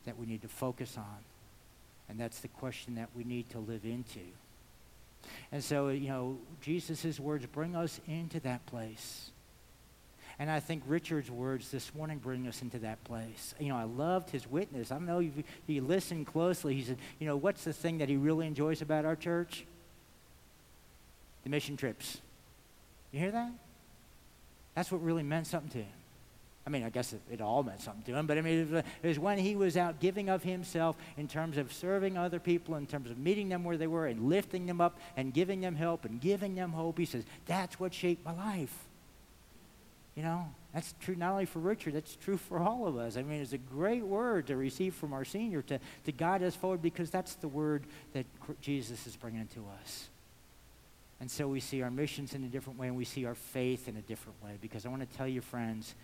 that 0.05 0.17
we 0.17 0.25
need 0.25 0.41
to 0.41 0.47
focus 0.47 0.97
on. 0.97 1.17
And 2.09 2.19
that's 2.19 2.39
the 2.39 2.47
question 2.47 2.95
that 2.95 3.09
we 3.15 3.23
need 3.23 3.51
to 3.51 3.59
live 3.59 3.85
into. 3.85 4.19
And 5.51 5.63
so, 5.63 5.89
you 5.89 6.09
know, 6.09 6.37
Jesus' 6.61 7.19
words 7.19 7.45
bring 7.45 7.75
us 7.75 8.01
into 8.07 8.39
that 8.41 8.65
place. 8.65 9.29
And 10.39 10.49
I 10.49 10.59
think 10.59 10.83
Richard's 10.87 11.29
words 11.29 11.69
this 11.69 11.93
morning 11.93 12.17
bring 12.17 12.47
us 12.47 12.61
into 12.61 12.79
that 12.79 13.03
place. 13.03 13.53
You 13.59 13.69
know, 13.69 13.77
I 13.77 13.83
loved 13.83 14.31
his 14.31 14.49
witness. 14.49 14.91
I 14.91 14.97
know 14.97 15.19
if 15.19 15.31
you 15.67 15.81
listen 15.81 16.25
closely. 16.25 16.73
He 16.75 16.83
said, 16.83 16.97
you 17.19 17.27
know, 17.27 17.35
what's 17.35 17.63
the 17.63 17.73
thing 17.73 17.99
that 17.99 18.09
he 18.09 18.17
really 18.17 18.47
enjoys 18.47 18.81
about 18.81 19.05
our 19.05 19.15
church? 19.15 19.65
The 21.43 21.49
mission 21.49 21.77
trips. 21.77 22.19
You 23.11 23.19
hear 23.19 23.31
that? 23.31 23.51
That's 24.75 24.91
what 24.91 25.03
really 25.03 25.23
meant 25.23 25.47
something 25.47 25.69
to 25.71 25.77
him. 25.77 25.93
I 26.65 26.69
mean, 26.69 26.83
I 26.83 26.89
guess 26.89 27.11
it, 27.11 27.21
it, 27.29 27.41
all 27.41 27.61
meant 27.61 27.81
something 27.81 28.03
to 28.03 28.17
him, 28.17 28.25
but 28.25 28.37
I 28.37 28.41
mean, 28.41 28.59
it 28.61 28.71
was, 28.71 28.83
it 29.03 29.07
was, 29.07 29.19
when 29.19 29.37
he 29.37 29.55
was 29.55 29.75
out 29.75 29.99
giving 29.99 30.29
of 30.29 30.43
himself 30.43 30.95
in 31.17 31.27
terms 31.27 31.57
of 31.57 31.73
serving 31.73 32.17
other 32.17 32.39
people, 32.39 32.75
in 32.75 32.87
terms 32.87 33.11
of 33.11 33.17
meeting 33.17 33.49
them 33.49 33.65
where 33.65 33.75
they 33.75 33.85
were 33.85 34.07
and 34.07 34.29
lifting 34.29 34.65
them 34.65 34.79
up 34.79 34.97
and 35.17 35.33
giving 35.33 35.59
them 35.59 35.75
help 35.75 36.05
and 36.05 36.21
giving 36.21 36.55
them 36.55 36.71
hope. 36.71 36.97
He 36.97 37.05
says, 37.05 37.25
that's 37.45 37.81
what 37.81 37.93
shaped 37.93 38.23
my 38.23 38.33
life. 38.33 38.73
You 40.15 40.21
know, 40.23 40.45
that's 40.73 40.93
true 40.99 41.15
not 41.15 41.31
only 41.31 41.45
for 41.45 41.59
Richard, 41.59 41.95
that's 41.95 42.15
true 42.15 42.37
for 42.37 42.59
all 42.59 42.87
of 42.87 42.97
us. 42.97 43.17
I 43.17 43.23
mean, 43.23 43.41
it's 43.41 43.53
a 43.53 43.57
great 43.57 44.03
word 44.03 44.47
to 44.47 44.55
receive 44.55 44.93
from 44.93 45.11
our 45.11 45.25
senior 45.25 45.61
to, 45.63 45.79
to 46.05 46.11
guide 46.11 46.43
us 46.43 46.55
forward 46.55 46.81
because 46.81 47.09
that's 47.09 47.35
the 47.35 47.47
word 47.47 47.83
that 48.13 48.25
Jesus 48.61 49.07
is 49.07 49.15
bringing 49.15 49.47
to 49.47 49.65
us. 49.81 50.09
And 51.19 51.31
so 51.31 51.47
we 51.47 51.61
see 51.61 51.81
our 51.81 51.89
missions 51.89 52.35
in 52.35 52.43
a 52.43 52.47
different 52.47 52.77
way 52.77 52.87
and 52.87 52.97
we 52.97 53.05
see 53.05 53.25
our 53.25 53.33
faith 53.33 53.87
in 53.87 53.97
a 53.97 54.01
different 54.01 54.43
way 54.43 54.57
because 54.61 54.85
I 54.85 54.89
want 54.89 55.09
to 55.09 55.17
tell 55.17 55.27
you, 55.27 55.41
friends, 55.41 55.95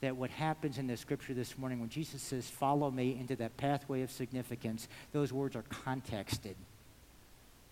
that 0.00 0.16
what 0.16 0.30
happens 0.30 0.78
in 0.78 0.86
the 0.86 0.96
scripture 0.96 1.34
this 1.34 1.56
morning 1.56 1.80
when 1.80 1.88
Jesus 1.88 2.22
says, 2.22 2.48
Follow 2.48 2.90
me 2.90 3.16
into 3.18 3.34
that 3.36 3.56
pathway 3.56 4.02
of 4.02 4.10
significance, 4.10 4.86
those 5.12 5.32
words 5.32 5.56
are 5.56 5.62
contexted. 5.62 6.56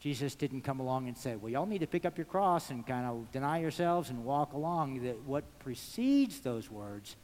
Jesus 0.04 0.34
didn't 0.34 0.60
come 0.60 0.80
along 0.80 1.08
and 1.08 1.16
say, 1.16 1.34
well, 1.34 1.50
y'all 1.50 1.64
need 1.64 1.78
to 1.78 1.86
pick 1.86 2.04
up 2.04 2.18
your 2.18 2.26
cross 2.26 2.68
and 2.68 2.86
kind 2.86 3.06
of 3.06 3.32
deny 3.32 3.58
yourselves 3.58 4.10
and 4.10 4.22
walk 4.22 4.52
along. 4.52 5.02
That 5.02 5.18
what 5.20 5.44
precedes 5.60 6.40
those 6.40 6.70
words 6.70 7.16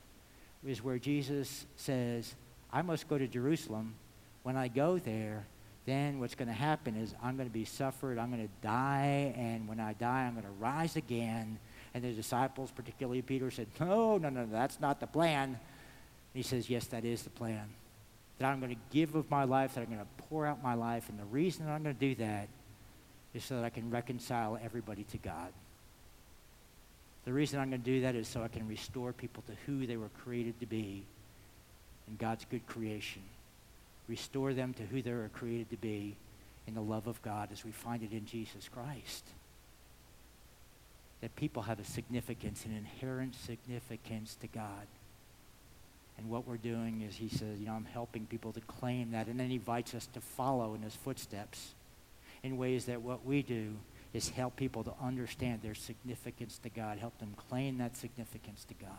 is 0.64 0.82
where 0.82 0.98
Jesus 0.98 1.66
says, 1.76 2.34
I 2.72 2.80
must 2.80 3.06
go 3.06 3.18
to 3.18 3.28
Jerusalem. 3.28 3.96
When 4.44 4.56
I 4.56 4.68
go 4.68 4.98
there, 4.98 5.44
then 5.84 6.20
what's 6.20 6.34
going 6.34 6.48
to 6.48 6.54
happen 6.54 6.96
is 6.96 7.14
I'm 7.22 7.36
going 7.36 7.50
to 7.50 7.52
be 7.52 7.66
suffered, 7.66 8.18
I'm 8.18 8.30
going 8.30 8.48
to 8.48 8.66
die, 8.66 9.34
and 9.36 9.68
when 9.68 9.78
I 9.78 9.92
die, 9.92 10.22
I'm 10.22 10.32
going 10.32 10.46
to 10.46 10.50
rise 10.52 10.96
again. 10.96 11.58
And 11.92 12.02
the 12.02 12.12
disciples, 12.12 12.70
particularly 12.70 13.20
Peter, 13.20 13.50
said, 13.50 13.66
No, 13.78 14.16
no, 14.16 14.30
no, 14.30 14.46
that's 14.50 14.80
not 14.80 15.00
the 15.00 15.06
plan. 15.06 15.48
And 15.50 15.58
he 16.32 16.42
says, 16.42 16.70
Yes, 16.70 16.86
that 16.86 17.04
is 17.04 17.24
the 17.24 17.30
plan. 17.30 17.68
That 18.38 18.50
I'm 18.50 18.58
going 18.58 18.74
to 18.74 18.80
give 18.90 19.16
of 19.16 19.30
my 19.30 19.44
life, 19.44 19.74
that 19.74 19.82
I'm 19.82 19.94
going 19.94 19.98
to 19.98 20.24
pour 20.30 20.46
out 20.46 20.62
my 20.62 20.72
life. 20.72 21.10
And 21.10 21.18
the 21.18 21.26
reason 21.26 21.68
I'm 21.68 21.82
going 21.82 21.94
to 21.94 22.00
do 22.00 22.14
that 22.14 22.48
is 23.34 23.44
so 23.44 23.56
that 23.56 23.64
I 23.64 23.70
can 23.70 23.90
reconcile 23.90 24.58
everybody 24.62 25.04
to 25.04 25.18
God. 25.18 25.52
The 27.24 27.32
reason 27.32 27.60
I'm 27.60 27.70
going 27.70 27.82
to 27.82 27.90
do 27.90 28.00
that 28.02 28.14
is 28.14 28.26
so 28.26 28.42
I 28.42 28.48
can 28.48 28.66
restore 28.66 29.12
people 29.12 29.42
to 29.46 29.52
who 29.66 29.86
they 29.86 29.96
were 29.96 30.10
created 30.22 30.58
to 30.60 30.66
be 30.66 31.04
in 32.08 32.16
God's 32.16 32.44
good 32.50 32.66
creation. 32.66 33.22
Restore 34.08 34.54
them 34.54 34.74
to 34.74 34.82
who 34.82 35.02
they 35.02 35.12
were 35.12 35.30
created 35.32 35.70
to 35.70 35.76
be 35.76 36.16
in 36.66 36.74
the 36.74 36.80
love 36.80 37.06
of 37.06 37.22
God 37.22 37.50
as 37.52 37.64
we 37.64 37.70
find 37.70 38.02
it 38.02 38.12
in 38.12 38.26
Jesus 38.26 38.68
Christ. 38.68 39.24
That 41.20 41.36
people 41.36 41.62
have 41.62 41.78
a 41.78 41.84
significance, 41.84 42.64
an 42.64 42.74
inherent 42.74 43.34
significance 43.34 44.36
to 44.40 44.46
God. 44.46 44.86
And 46.18 46.28
what 46.28 46.48
we're 46.48 46.56
doing 46.56 47.02
is 47.02 47.16
he 47.16 47.28
says, 47.28 47.60
you 47.60 47.66
know, 47.66 47.72
I'm 47.72 47.86
helping 47.86 48.26
people 48.26 48.52
to 48.52 48.60
claim 48.60 49.12
that. 49.12 49.26
And 49.26 49.38
then 49.38 49.48
he 49.48 49.56
invites 49.56 49.94
us 49.94 50.06
to 50.14 50.20
follow 50.20 50.74
in 50.74 50.82
his 50.82 50.96
footsteps 50.96 51.74
in 52.42 52.56
ways 52.56 52.86
that 52.86 53.02
what 53.02 53.24
we 53.24 53.42
do 53.42 53.76
is 54.12 54.28
help 54.30 54.56
people 54.56 54.82
to 54.84 54.92
understand 55.02 55.62
their 55.62 55.74
significance 55.74 56.58
to 56.58 56.68
God, 56.68 56.98
help 56.98 57.18
them 57.18 57.34
claim 57.48 57.78
that 57.78 57.96
significance 57.96 58.64
to 58.64 58.74
God. 58.74 58.90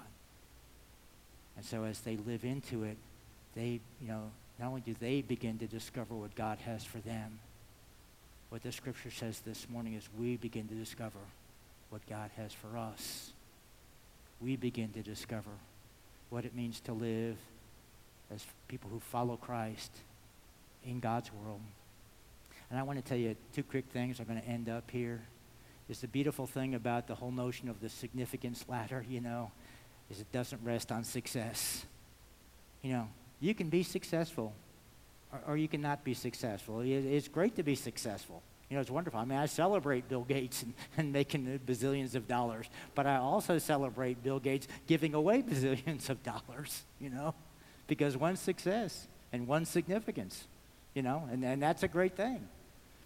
And 1.58 1.66
so 1.66 1.84
as 1.84 2.00
they 2.02 2.18
live 2.18 2.46
into 2.46 2.84
it, 2.84 2.98
they, 3.56 3.82
you 4.02 4.08
know, 4.08 4.32
not 4.60 4.68
only 4.68 4.82
do 4.82 4.96
they 5.00 5.22
begin 5.22 5.58
to 5.60 5.68
discover 5.68 6.16
what 6.16 6.34
God 6.36 6.60
has 6.60 6.84
for 6.84 7.00
them, 7.00 7.40
what 8.50 8.64
the 8.64 8.72
scripture 8.72 9.12
says 9.12 9.40
this 9.40 9.68
morning 9.70 9.96
is 9.96 10.08
we 10.18 10.38
begin 10.38 10.68
to 10.68 10.76
discover 10.76 11.20
what 11.90 12.02
God 12.10 12.30
has 12.38 12.54
for 12.54 12.78
us. 12.78 13.32
we 14.42 14.56
begin 14.56 14.90
to 14.94 15.02
discover 15.02 15.52
what 16.30 16.46
it 16.46 16.56
means 16.56 16.80
to 16.80 16.94
live 16.94 17.38
as 18.34 18.46
people 18.68 18.90
who 18.90 19.00
follow 19.00 19.38
Christ 19.38 19.92
in 20.86 21.00
God's 21.00 21.32
world. 21.34 21.62
And 22.72 22.80
I 22.80 22.84
want 22.84 22.98
to 22.98 23.04
tell 23.04 23.18
you 23.18 23.36
two 23.54 23.64
quick 23.64 23.86
things. 23.92 24.20
I'm 24.20 24.26
going 24.26 24.42
to 24.42 24.48
end 24.48 24.70
up 24.70 24.90
here. 24.90 25.22
It's 25.90 26.00
the 26.00 26.08
beautiful 26.08 26.48
thing 26.48 26.74
about 26.74 27.06
the 27.06 27.16
whole 27.16 27.32
notion 27.32 27.68
of 27.68 27.82
the 27.82 27.90
significance 27.90 28.64
ladder, 28.70 29.06
you 29.10 29.20
know, 29.20 29.52
is 30.10 30.22
it 30.22 30.32
doesn't 30.32 30.62
rest 30.64 30.90
on 30.90 31.04
success. 31.04 31.86
You 32.82 32.94
know, 32.94 33.10
you 33.42 33.54
can 33.54 33.68
be 33.68 33.84
successful 33.84 34.54
or, 35.34 35.42
or 35.48 35.58
you 35.58 35.68
can 35.68 35.82
not 35.82 36.06
be 36.06 36.14
successful. 36.14 36.80
It, 36.80 36.88
it's 36.88 37.28
great 37.28 37.58
to 37.58 37.64
be 37.64 37.76
successful. 37.76 38.42
You 38.70 38.78
know, 38.78 38.82
it's 38.82 38.90
wonderful. 38.90 39.20
I 39.20 39.26
mean, 39.26 39.38
I 39.38 39.48
celebrate 39.48 40.08
Bill 40.08 40.24
Gates 40.24 40.64
and, 40.64 40.74
and 40.98 41.12
making 41.12 41.60
bazillions 41.66 42.16
of 42.16 42.26
dollars, 42.26 42.68
but 42.96 43.06
I 43.06 43.18
also 43.18 43.58
celebrate 43.58 44.24
Bill 44.24 44.40
Gates 44.40 44.70
giving 44.88 45.14
away 45.14 45.42
bazillions 45.48 46.10
of 46.10 46.24
dollars, 46.24 46.84
you 47.02 47.10
know, 47.10 47.36
because 47.88 48.16
one 48.16 48.38
success 48.38 49.08
and 49.34 49.46
one 49.46 49.66
significance, 49.66 50.48
you 50.94 51.02
know, 51.02 51.28
and, 51.30 51.44
and 51.44 51.62
that's 51.62 51.84
a 51.84 51.90
great 51.90 52.16
thing. 52.16 52.48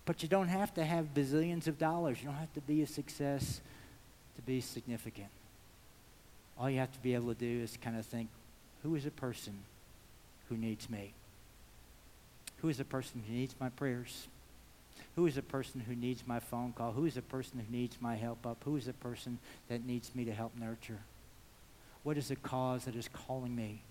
But 0.06 0.22
you 0.22 0.30
don't 0.30 0.48
have 0.48 0.74
to 0.76 0.86
have 0.86 1.14
bazillions 1.14 1.68
of 1.68 1.80
dollars. 1.80 2.20
You 2.22 2.28
don't 2.28 2.38
have 2.38 2.54
to 2.54 2.62
be 2.62 2.82
a 2.84 2.88
success 2.88 3.60
to 4.36 4.42
be 4.44 4.62
significant. 4.62 5.30
All 6.58 6.70
you 6.70 6.80
have 6.80 6.94
to 6.94 7.00
be 7.00 7.16
able 7.16 7.34
to 7.34 7.40
do 7.40 7.64
is 7.64 7.78
kind 7.82 7.98
of 7.98 8.06
think, 8.06 8.30
who 8.84 8.96
is 8.96 9.06
a 9.06 9.12
person 9.12 9.54
who 10.48 10.56
needs 10.56 10.90
me? 10.90 11.14
Who 12.58 12.70
is 12.70 12.80
a 12.80 12.86
person 12.86 13.24
who 13.28 13.34
needs 13.34 13.56
my 13.60 13.70
prayers? 13.70 14.28
Who 15.16 15.26
is 15.26 15.38
a 15.38 15.42
person 15.42 15.82
who 15.82 15.96
needs 15.96 16.24
my 16.28 16.40
phone 16.40 16.74
call? 16.74 16.92
Who 16.92 17.06
is 17.06 17.18
a 17.18 17.22
person 17.22 17.60
who 17.60 17.76
needs 17.76 17.98
my 18.00 18.16
help 18.16 18.46
up? 18.46 18.58
Who 18.64 18.76
is 18.78 18.88
a 18.88 18.94
person 18.94 19.40
that 19.70 19.86
needs 19.86 20.14
me 20.14 20.26
to 20.26 20.34
help 20.34 20.54
nurture? 20.58 21.00
What 22.04 22.18
is 22.18 22.28
the 22.28 22.36
cause 22.36 22.86
that 22.86 22.96
is 22.96 23.08
calling 23.08 23.56
me 23.56 23.82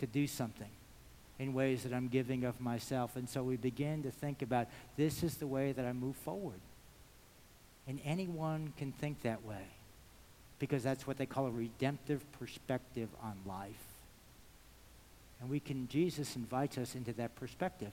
to 0.00 0.06
do 0.06 0.26
something 0.26 0.70
in 1.38 1.52
ways 1.52 1.82
that 1.82 1.92
I'm 1.92 2.08
giving 2.08 2.44
of 2.44 2.60
myself? 2.60 3.16
And 3.16 3.28
so 3.28 3.42
we 3.42 3.56
begin 3.56 4.02
to 4.04 4.10
think 4.10 4.42
about 4.42 4.68
this 4.96 5.22
is 5.22 5.36
the 5.36 5.46
way 5.46 5.72
that 5.72 5.84
I 5.84 5.92
move 5.92 6.16
forward. 6.16 6.60
And 7.86 8.00
anyone 8.04 8.72
can 8.76 8.92
think 8.92 9.22
that 9.22 9.44
way 9.44 9.66
because 10.58 10.82
that's 10.82 11.06
what 11.06 11.18
they 11.18 11.26
call 11.26 11.46
a 11.46 11.50
redemptive 11.50 12.24
perspective 12.32 13.08
on 13.22 13.34
life. 13.46 13.74
And 15.40 15.50
we 15.50 15.60
can, 15.60 15.88
Jesus 15.88 16.36
invites 16.36 16.78
us 16.78 16.94
into 16.94 17.12
that 17.14 17.34
perspective. 17.36 17.92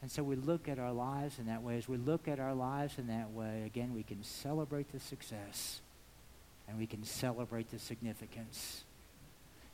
And 0.00 0.10
so 0.10 0.22
we 0.22 0.36
look 0.36 0.68
at 0.68 0.78
our 0.78 0.92
lives 0.92 1.38
in 1.38 1.46
that 1.46 1.62
way. 1.62 1.76
As 1.78 1.88
we 1.88 1.96
look 1.96 2.28
at 2.28 2.38
our 2.38 2.54
lives 2.54 2.98
in 2.98 3.08
that 3.08 3.30
way, 3.30 3.62
again, 3.66 3.94
we 3.94 4.02
can 4.02 4.22
celebrate 4.22 4.92
the 4.92 5.00
success 5.00 5.80
and 6.68 6.78
we 6.78 6.86
can 6.86 7.04
celebrate 7.04 7.70
the 7.70 7.78
significance. 7.78 8.84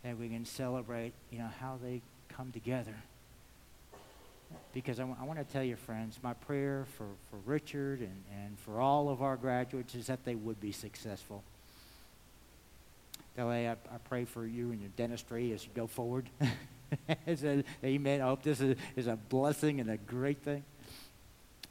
And 0.02 0.18
we 0.18 0.28
can 0.28 0.44
celebrate, 0.44 1.12
you 1.30 1.38
know, 1.38 1.50
how 1.60 1.78
they 1.82 2.00
come 2.36 2.52
together. 2.52 2.94
Because 4.72 4.98
I, 4.98 5.02
w- 5.02 5.16
I 5.20 5.24
want 5.24 5.38
to 5.38 5.52
tell 5.52 5.62
you, 5.62 5.76
friends, 5.76 6.18
my 6.22 6.34
prayer 6.34 6.86
for, 6.96 7.06
for 7.30 7.36
Richard 7.44 8.00
and, 8.00 8.22
and 8.32 8.58
for 8.58 8.80
all 8.80 9.08
of 9.08 9.22
our 9.22 9.36
graduates 9.36 9.94
is 9.94 10.06
that 10.06 10.24
they 10.24 10.34
would 10.34 10.60
be 10.60 10.72
successful. 10.72 11.42
Delay, 13.36 13.68
I, 13.68 13.72
I 13.72 13.98
pray 14.08 14.24
for 14.24 14.46
you 14.46 14.70
and 14.72 14.80
your 14.80 14.90
dentistry 14.96 15.52
as 15.52 15.64
you 15.64 15.70
go 15.74 15.86
forward. 15.86 16.28
said, 17.36 17.64
Amen. 17.84 18.20
I 18.20 18.26
hope 18.26 18.42
this 18.42 18.60
is, 18.60 18.76
is 18.96 19.06
a 19.06 19.16
blessing 19.16 19.80
and 19.80 19.90
a 19.90 19.96
great 19.96 20.42
thing. 20.42 20.64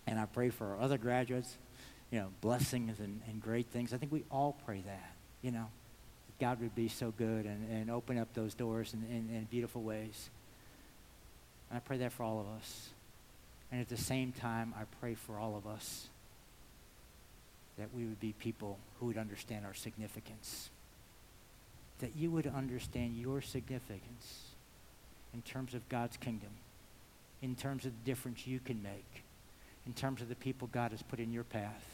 And 0.07 0.19
I 0.19 0.25
pray 0.25 0.49
for 0.49 0.67
our 0.67 0.79
other 0.79 0.97
graduates, 0.97 1.57
you 2.11 2.19
know, 2.19 2.29
blessings 2.41 2.99
and, 2.99 3.21
and 3.27 3.41
great 3.41 3.67
things. 3.67 3.93
I 3.93 3.97
think 3.97 4.11
we 4.11 4.23
all 4.31 4.57
pray 4.65 4.81
that, 4.85 5.13
you 5.41 5.51
know, 5.51 5.67
that 6.27 6.39
God 6.39 6.61
would 6.61 6.75
be 6.75 6.87
so 6.87 7.13
good 7.17 7.45
and, 7.45 7.69
and 7.69 7.91
open 7.91 8.17
up 8.17 8.33
those 8.33 8.53
doors 8.53 8.93
in, 8.93 9.03
in, 9.03 9.35
in 9.35 9.43
beautiful 9.45 9.81
ways. 9.81 10.29
And 11.69 11.77
I 11.77 11.79
pray 11.79 11.97
that 11.97 12.12
for 12.12 12.23
all 12.23 12.39
of 12.39 12.47
us. 12.58 12.89
And 13.71 13.79
at 13.79 13.89
the 13.89 13.97
same 13.97 14.32
time, 14.32 14.73
I 14.77 14.84
pray 14.99 15.13
for 15.13 15.38
all 15.38 15.55
of 15.55 15.67
us 15.67 16.08
that 17.77 17.93
we 17.95 18.03
would 18.05 18.19
be 18.19 18.34
people 18.34 18.77
who 18.99 19.05
would 19.05 19.17
understand 19.17 19.65
our 19.65 19.73
significance. 19.73 20.69
That 21.99 22.15
you 22.15 22.32
would 22.32 22.47
understand 22.47 23.15
your 23.15 23.41
significance 23.41 24.49
in 25.34 25.41
terms 25.43 25.73
of 25.73 25.88
God's 25.88 26.17
kingdom, 26.17 26.49
in 27.41 27.55
terms 27.55 27.86
of 27.86 27.91
the 27.91 28.05
difference 28.05 28.47
you 28.47 28.60
can 28.60 28.82
make, 28.82 29.23
in 29.86 29.93
terms 29.93 30.21
of 30.21 30.29
the 30.29 30.36
people 30.36 30.67
God 30.71 30.91
has 30.91 31.01
put 31.03 31.19
in 31.19 31.32
your 31.32 31.43
path, 31.43 31.86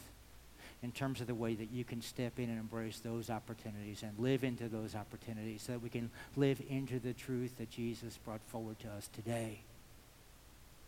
in 0.82 0.92
terms 0.92 1.20
of 1.20 1.26
the 1.26 1.34
way 1.34 1.54
that 1.54 1.70
you 1.70 1.84
can 1.84 2.02
step 2.02 2.38
in 2.38 2.50
and 2.50 2.58
embrace 2.58 2.98
those 2.98 3.30
opportunities 3.30 4.02
and 4.02 4.12
live 4.18 4.44
into 4.44 4.68
those 4.68 4.94
opportunities 4.94 5.62
so 5.62 5.72
that 5.72 5.82
we 5.82 5.88
can 5.88 6.10
live 6.36 6.60
into 6.68 6.98
the 6.98 7.12
truth 7.12 7.56
that 7.58 7.70
Jesus 7.70 8.18
brought 8.24 8.42
forward 8.48 8.78
to 8.80 8.88
us 8.88 9.08
today. 9.14 9.60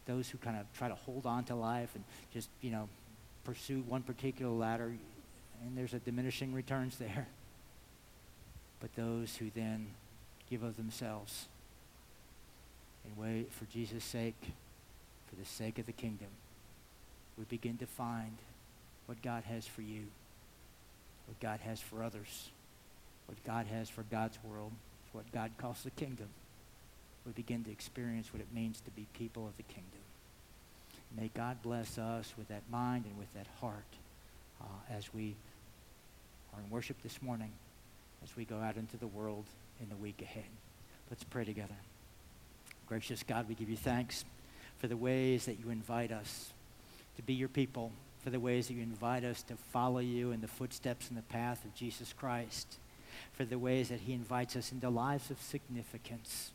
Those 0.06 0.28
who 0.28 0.38
kind 0.38 0.56
of 0.56 0.66
try 0.76 0.88
to 0.88 0.94
hold 0.94 1.26
on 1.26 1.44
to 1.44 1.54
life 1.54 1.90
and 1.94 2.04
just, 2.32 2.48
you 2.60 2.70
know, 2.70 2.88
pursue 3.44 3.82
one 3.88 4.02
particular 4.02 4.52
ladder, 4.52 4.92
and 5.62 5.76
there's 5.76 5.94
a 5.94 5.98
diminishing 5.98 6.52
returns 6.52 6.98
there. 6.98 7.26
But 8.80 8.94
those 8.94 9.36
who 9.36 9.50
then 9.54 9.88
give 10.50 10.62
of 10.62 10.76
themselves 10.76 11.46
and 13.04 13.16
wait 13.16 13.52
for 13.52 13.64
Jesus' 13.64 14.04
sake, 14.04 14.52
for 15.28 15.36
the 15.36 15.44
sake 15.44 15.78
of 15.78 15.86
the 15.86 15.92
kingdom, 15.92 16.28
we 17.36 17.44
begin 17.44 17.76
to 17.78 17.86
find 17.86 18.36
what 19.08 19.22
God 19.22 19.42
has 19.44 19.66
for 19.66 19.80
you, 19.80 20.04
what 21.26 21.40
God 21.40 21.60
has 21.60 21.80
for 21.80 22.02
others, 22.02 22.50
what 23.26 23.42
God 23.42 23.66
has 23.66 23.88
for 23.88 24.02
God's 24.02 24.38
world, 24.44 24.70
what 25.12 25.24
God 25.32 25.50
calls 25.56 25.82
the 25.82 25.90
kingdom. 25.90 26.28
We 27.24 27.32
begin 27.32 27.64
to 27.64 27.70
experience 27.70 28.32
what 28.32 28.42
it 28.42 28.52
means 28.54 28.80
to 28.82 28.90
be 28.90 29.06
people 29.14 29.46
of 29.46 29.56
the 29.56 29.62
kingdom. 29.62 30.00
May 31.16 31.30
God 31.34 31.62
bless 31.62 31.96
us 31.96 32.34
with 32.36 32.48
that 32.48 32.62
mind 32.70 33.06
and 33.06 33.18
with 33.18 33.32
that 33.32 33.46
heart 33.62 33.96
uh, 34.60 34.94
as 34.94 35.12
we 35.14 35.34
are 36.54 36.60
in 36.60 36.68
worship 36.68 37.00
this 37.02 37.22
morning, 37.22 37.52
as 38.22 38.36
we 38.36 38.44
go 38.44 38.58
out 38.58 38.76
into 38.76 38.98
the 38.98 39.06
world 39.06 39.46
in 39.80 39.88
the 39.88 39.96
week 39.96 40.20
ahead. 40.20 40.44
Let's 41.08 41.24
pray 41.24 41.46
together. 41.46 41.76
Gracious 42.86 43.22
God, 43.22 43.48
we 43.48 43.54
give 43.54 43.70
you 43.70 43.76
thanks 43.76 44.26
for 44.78 44.86
the 44.86 44.96
ways 44.98 45.46
that 45.46 45.58
you 45.58 45.70
invite 45.70 46.12
us 46.12 46.52
to 47.16 47.22
be 47.22 47.32
your 47.32 47.48
people, 47.48 47.90
for 48.22 48.30
the 48.30 48.40
ways 48.40 48.68
that 48.68 48.74
you 48.74 48.82
invite 48.82 49.24
us 49.24 49.42
to 49.42 49.54
follow 49.72 50.00
you 50.00 50.32
in 50.32 50.40
the 50.40 50.48
footsteps 50.48 51.08
and 51.08 51.16
the 51.16 51.22
path 51.22 51.64
of 51.64 51.74
Jesus 51.74 52.12
Christ, 52.12 52.78
for 53.32 53.44
the 53.44 53.58
ways 53.58 53.88
that 53.88 54.00
he 54.00 54.12
invites 54.12 54.56
us 54.56 54.72
into 54.72 54.88
lives 54.88 55.30
of 55.30 55.40
significance, 55.40 56.50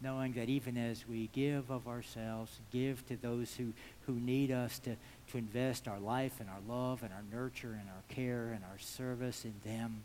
knowing 0.00 0.32
that 0.32 0.48
even 0.48 0.76
as 0.76 1.06
we 1.08 1.28
give 1.32 1.70
of 1.70 1.86
ourselves, 1.88 2.58
give 2.72 3.06
to 3.08 3.16
those 3.16 3.54
who, 3.56 3.72
who 4.06 4.14
need 4.14 4.50
us 4.50 4.78
to, 4.78 4.96
to 5.30 5.38
invest 5.38 5.88
our 5.88 5.98
life 5.98 6.40
and 6.40 6.48
our 6.48 6.60
love 6.68 7.02
and 7.02 7.12
our 7.12 7.24
nurture 7.32 7.76
and 7.78 7.88
our 7.88 8.02
care 8.08 8.52
and 8.54 8.64
our 8.64 8.78
service 8.78 9.44
in 9.44 9.54
them, 9.64 10.02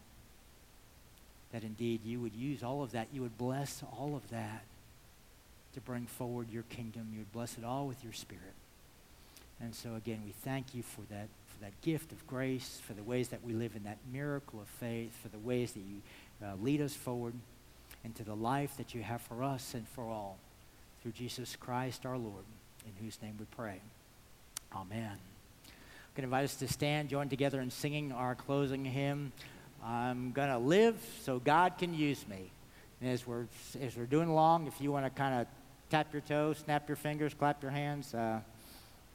that 1.51 1.63
indeed 1.63 2.01
you 2.03 2.19
would 2.19 2.35
use 2.35 2.63
all 2.63 2.83
of 2.83 2.91
that, 2.91 3.07
you 3.13 3.21
would 3.21 3.37
bless 3.37 3.83
all 3.97 4.15
of 4.15 4.29
that 4.29 4.63
to 5.73 5.81
bring 5.81 6.05
forward 6.05 6.49
your 6.49 6.63
kingdom. 6.63 7.07
You 7.11 7.19
would 7.19 7.31
bless 7.33 7.57
it 7.57 7.63
all 7.63 7.85
with 7.85 8.03
your 8.03 8.13
spirit. 8.13 8.53
And 9.61 9.73
so 9.73 9.95
again, 9.95 10.21
we 10.25 10.31
thank 10.31 10.75
you 10.75 10.83
for 10.83 11.01
that, 11.11 11.27
for 11.47 11.63
that 11.63 11.79
gift 11.81 12.11
of 12.11 12.25
grace, 12.27 12.81
for 12.85 12.93
the 12.93 13.03
ways 13.03 13.29
that 13.29 13.43
we 13.43 13.53
live 13.53 13.75
in 13.75 13.83
that 13.83 13.97
miracle 14.11 14.59
of 14.59 14.67
faith, 14.67 15.15
for 15.21 15.29
the 15.29 15.39
ways 15.39 15.71
that 15.73 15.79
you 15.81 16.01
uh, 16.45 16.55
lead 16.61 16.81
us 16.81 16.93
forward 16.93 17.33
into 18.03 18.23
the 18.23 18.35
life 18.35 18.77
that 18.77 18.93
you 18.93 19.01
have 19.01 19.21
for 19.21 19.43
us 19.43 19.73
and 19.73 19.87
for 19.89 20.03
all. 20.03 20.37
Through 21.01 21.13
Jesus 21.13 21.55
Christ 21.55 22.05
our 22.05 22.17
Lord, 22.17 22.43
in 22.85 23.03
whose 23.03 23.21
name 23.21 23.35
we 23.39 23.45
pray. 23.55 23.79
Amen. 24.73 25.11
I'm 25.11 26.21
going 26.21 26.29
to 26.29 26.35
invite 26.35 26.45
us 26.45 26.55
to 26.55 26.67
stand, 26.67 27.09
join 27.09 27.29
together 27.29 27.61
in 27.61 27.71
singing 27.71 28.11
our 28.11 28.35
closing 28.35 28.85
hymn. 28.85 29.31
I'm 29.83 30.31
going 30.31 30.49
to 30.49 30.57
live 30.57 30.97
so 31.21 31.39
God 31.39 31.77
can 31.77 31.93
use 31.93 32.27
me. 32.27 32.49
And 33.01 33.09
as 33.09 33.27
we're, 33.27 33.45
as 33.81 33.95
we're 33.95 34.05
doing 34.05 34.29
along, 34.29 34.67
if 34.67 34.79
you 34.81 34.91
want 34.91 35.05
to 35.05 35.09
kind 35.09 35.41
of 35.41 35.47
tap 35.89 36.11
your 36.11 36.21
toes, 36.21 36.59
snap 36.59 36.87
your 36.87 36.95
fingers, 36.95 37.33
clap 37.33 37.61
your 37.61 37.71
hands. 37.71 38.13
Uh, 38.13 38.39